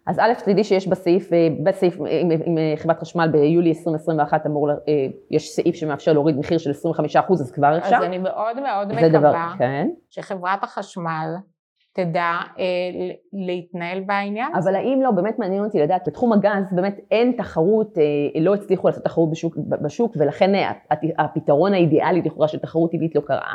אז 0.07 0.19
א', 0.19 0.33
תדעי 0.45 0.63
שיש 0.63 0.87
בסעיף, 0.87 1.33
אה, 1.33 1.47
בסעיף 1.63 2.01
אה, 2.01 2.19
עם, 2.21 2.31
עם 2.31 2.57
חברת 2.75 2.99
חשמל 2.99 3.29
ביולי 3.31 3.69
2021 3.69 4.45
אמור, 4.45 4.69
יש 5.31 5.49
סעיף 5.49 5.75
שמאפשר 5.75 6.13
להוריד 6.13 6.37
מחיר 6.37 6.57
של 6.57 6.71
25%, 6.71 6.73
אז 7.31 7.51
כבר 7.51 7.77
אפשר. 7.77 7.95
אז 7.95 8.03
אני 8.03 8.17
מאוד 8.17 8.59
מאוד 8.59 8.87
מקווה 8.87 9.09
דבר, 9.09 9.33
כן. 9.57 9.87
שחברת 10.09 10.63
החשמל 10.63 11.35
תדע 11.97 12.31
אה, 12.59 12.63
להתנהל 13.33 13.99
בעניין. 13.99 14.55
אבל 14.55 14.75
האם 14.75 15.01
לא, 15.01 15.11
באמת 15.11 15.39
מעניין 15.39 15.63
אותי 15.63 15.79
לדעת, 15.79 16.07
בתחום 16.07 16.33
הגז 16.33 16.73
באמת 16.73 16.99
אין 17.11 17.31
תחרות, 17.37 17.97
אה, 17.97 18.41
לא 18.41 18.53
הצליחו 18.53 18.87
לעשות 18.87 19.03
תחרות 19.03 19.31
בשוק, 19.31 19.57
בשוק 19.57 20.15
ולכן 20.19 20.51
הפתרון 21.17 21.73
האידיאלי 21.73 22.21
לכאורה 22.21 22.47
של 22.47 22.59
תחרות 22.59 22.91
טבעית 22.91 23.15
לא 23.15 23.21
קרה, 23.21 23.53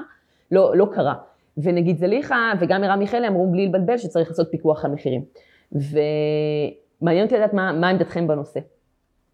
לא, 0.51 0.77
לא 0.77 0.87
קרה. 0.93 1.15
ונגיד 1.57 1.99
זליכה 1.99 2.53
וגם 2.61 2.81
מרב 2.81 2.99
מיכאלי 2.99 3.29
אמרו 3.29 3.51
בלי 3.51 3.67
לבלבל 3.67 3.99
שצריך 3.99 4.29
לעשות 4.29 4.49
פיקוח 4.51 4.85
על 4.85 4.91
מחירים. 4.91 5.25
ומעניין 5.73 7.25
אותי 7.25 7.37
לדעת 7.37 7.53
מה, 7.53 7.73
מה 7.73 7.89
עמדתכם 7.89 8.27
בנושא. 8.27 8.61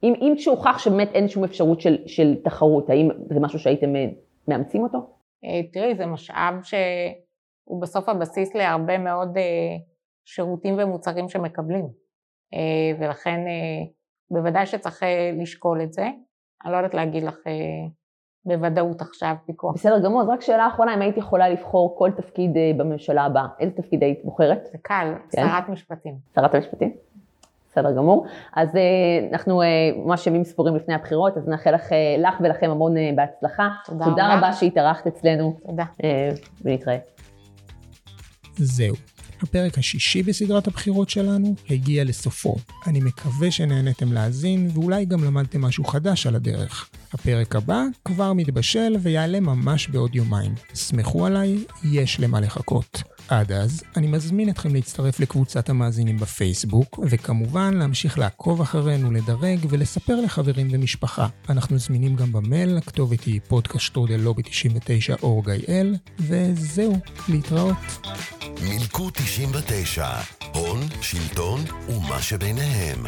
אם, 0.03 0.14
אם 0.21 0.35
כשהוכח 0.37 0.79
שבאמת 0.79 1.11
אין 1.14 1.29
שום 1.29 1.44
אפשרות 1.44 1.81
של, 1.81 1.97
של 2.07 2.37
תחרות, 2.44 2.90
האם 2.90 3.09
זה 3.31 3.40
משהו 3.40 3.59
שהייתם 3.59 3.97
אה, 3.97 4.07
מאמצים 4.49 4.83
אותו? 4.83 4.99
תראי, 5.73 5.94
זה 5.94 6.07
משאב 6.07 6.55
ש... 6.62 6.75
הוא 7.68 7.83
בסוף 7.83 8.09
הבסיס 8.09 8.54
להרבה 8.54 8.98
מאוד 8.98 9.37
אה, 9.37 9.42
שירותים 10.24 10.74
ומוצרים 10.78 11.28
שמקבלים. 11.28 11.88
אה, 12.54 12.98
ולכן 12.98 13.40
אה, 13.46 13.87
בוודאי 14.31 14.66
שצריך 14.66 15.02
לשקול 15.40 15.83
את 15.83 15.92
זה. 15.92 16.09
אני 16.64 16.72
לא 16.72 16.76
יודעת 16.76 16.94
להגיד 16.94 17.22
לך 17.22 17.38
בוודאות 18.44 19.00
עכשיו 19.00 19.35
פיקוח. 19.46 19.74
בסדר 19.74 20.00
גמור, 20.04 20.22
אז 20.22 20.28
רק 20.28 20.40
שאלה 20.40 20.66
אחרונה, 20.66 20.94
אם 20.94 21.00
היית 21.00 21.16
יכולה 21.16 21.48
לבחור 21.48 21.98
כל 21.98 22.11
תפקיד 22.16 22.50
בממשלה 22.76 23.22
הבאה, 23.22 23.46
איזה 23.61 23.76
תפקיד 23.76 24.02
היית 24.02 24.24
בוחרת? 24.24 24.68
זה 24.72 24.78
קל, 24.83 25.12
כן? 25.31 25.46
שרת 25.48 25.68
משפטים. 25.68 26.14
שרת 26.35 26.54
המשפטים? 26.54 26.96
בסדר 27.70 27.96
גמור. 27.96 28.26
אז 28.57 28.68
אנחנו 29.33 29.62
ממש 29.96 30.26
ימים 30.26 30.44
ספורים 30.44 30.76
לפני 30.76 30.94
הבחירות, 30.94 31.37
אז 31.37 31.48
נאחל 31.48 31.74
לך, 31.74 31.92
לך 32.18 32.35
ולכם 32.40 32.70
המון 32.70 32.94
בהצלחה. 33.16 33.68
תודה, 33.85 34.04
תודה 34.04 34.37
רבה 34.37 34.52
שהתארחת 34.52 35.07
אצלנו. 35.07 35.57
תודה. 35.66 35.85
ונתראה. 36.64 36.98
זהו. 38.59 38.97
הפרק 39.42 39.79
השישי 39.79 40.23
בסדרת 40.23 40.66
הבחירות 40.66 41.11
שלנו 41.11 41.55
הגיע 41.71 42.05
לסופו. 42.05 42.57
אני 42.87 43.01
מקווה 43.01 43.51
שנהנתם 43.51 44.12
להאזין 44.12 44.71
ואולי 44.75 45.05
גם 45.05 45.25
למדתם 45.25 45.61
משהו 45.61 45.85
חדש 45.85 46.27
על 46.27 46.35
הדרך. 46.35 46.88
הפרק 47.12 47.57
הבא 47.57 47.83
כבר 48.05 48.33
מתבשל 48.33 48.97
ויעלה 49.03 49.40
ממש 49.40 49.88
בעוד 49.88 50.14
יומיים. 50.14 50.55
סמכו 50.75 51.27
עליי, 51.27 51.59
יש 51.85 52.21
למה 52.21 52.40
לחכות. 52.40 53.03
עד 53.28 53.52
אז, 53.52 53.82
אני 53.96 54.06
מזמין 54.06 54.48
אתכם 54.48 54.74
להצטרף 54.74 55.20
לקבוצת 55.20 55.68
המאזינים 55.68 56.16
בפייסבוק, 56.16 56.98
וכמובן 57.02 57.74
להמשיך 57.74 58.18
לעקוב 58.18 58.60
אחרינו, 58.60 59.10
לדרג 59.10 59.58
ולספר 59.68 60.20
לחברים 60.20 60.68
ומשפחה. 60.70 61.28
אנחנו 61.48 61.78
זמינים 61.78 62.16
גם 62.16 62.32
במייל, 62.32 62.76
הכתובת 62.78 63.24
היא 63.24 63.40
פודקאסט 63.48 63.83
שטרודל 63.83 64.16
lobby99.org.il, 64.16 65.96
וזהו, 66.18 66.98
להתראות. 67.28 68.08
מילקו 68.62 69.10
99, 69.10 70.08
הון, 70.54 70.80
שלטון 71.00 71.60
ומה 71.88 72.22
שביניהם. 72.22 72.98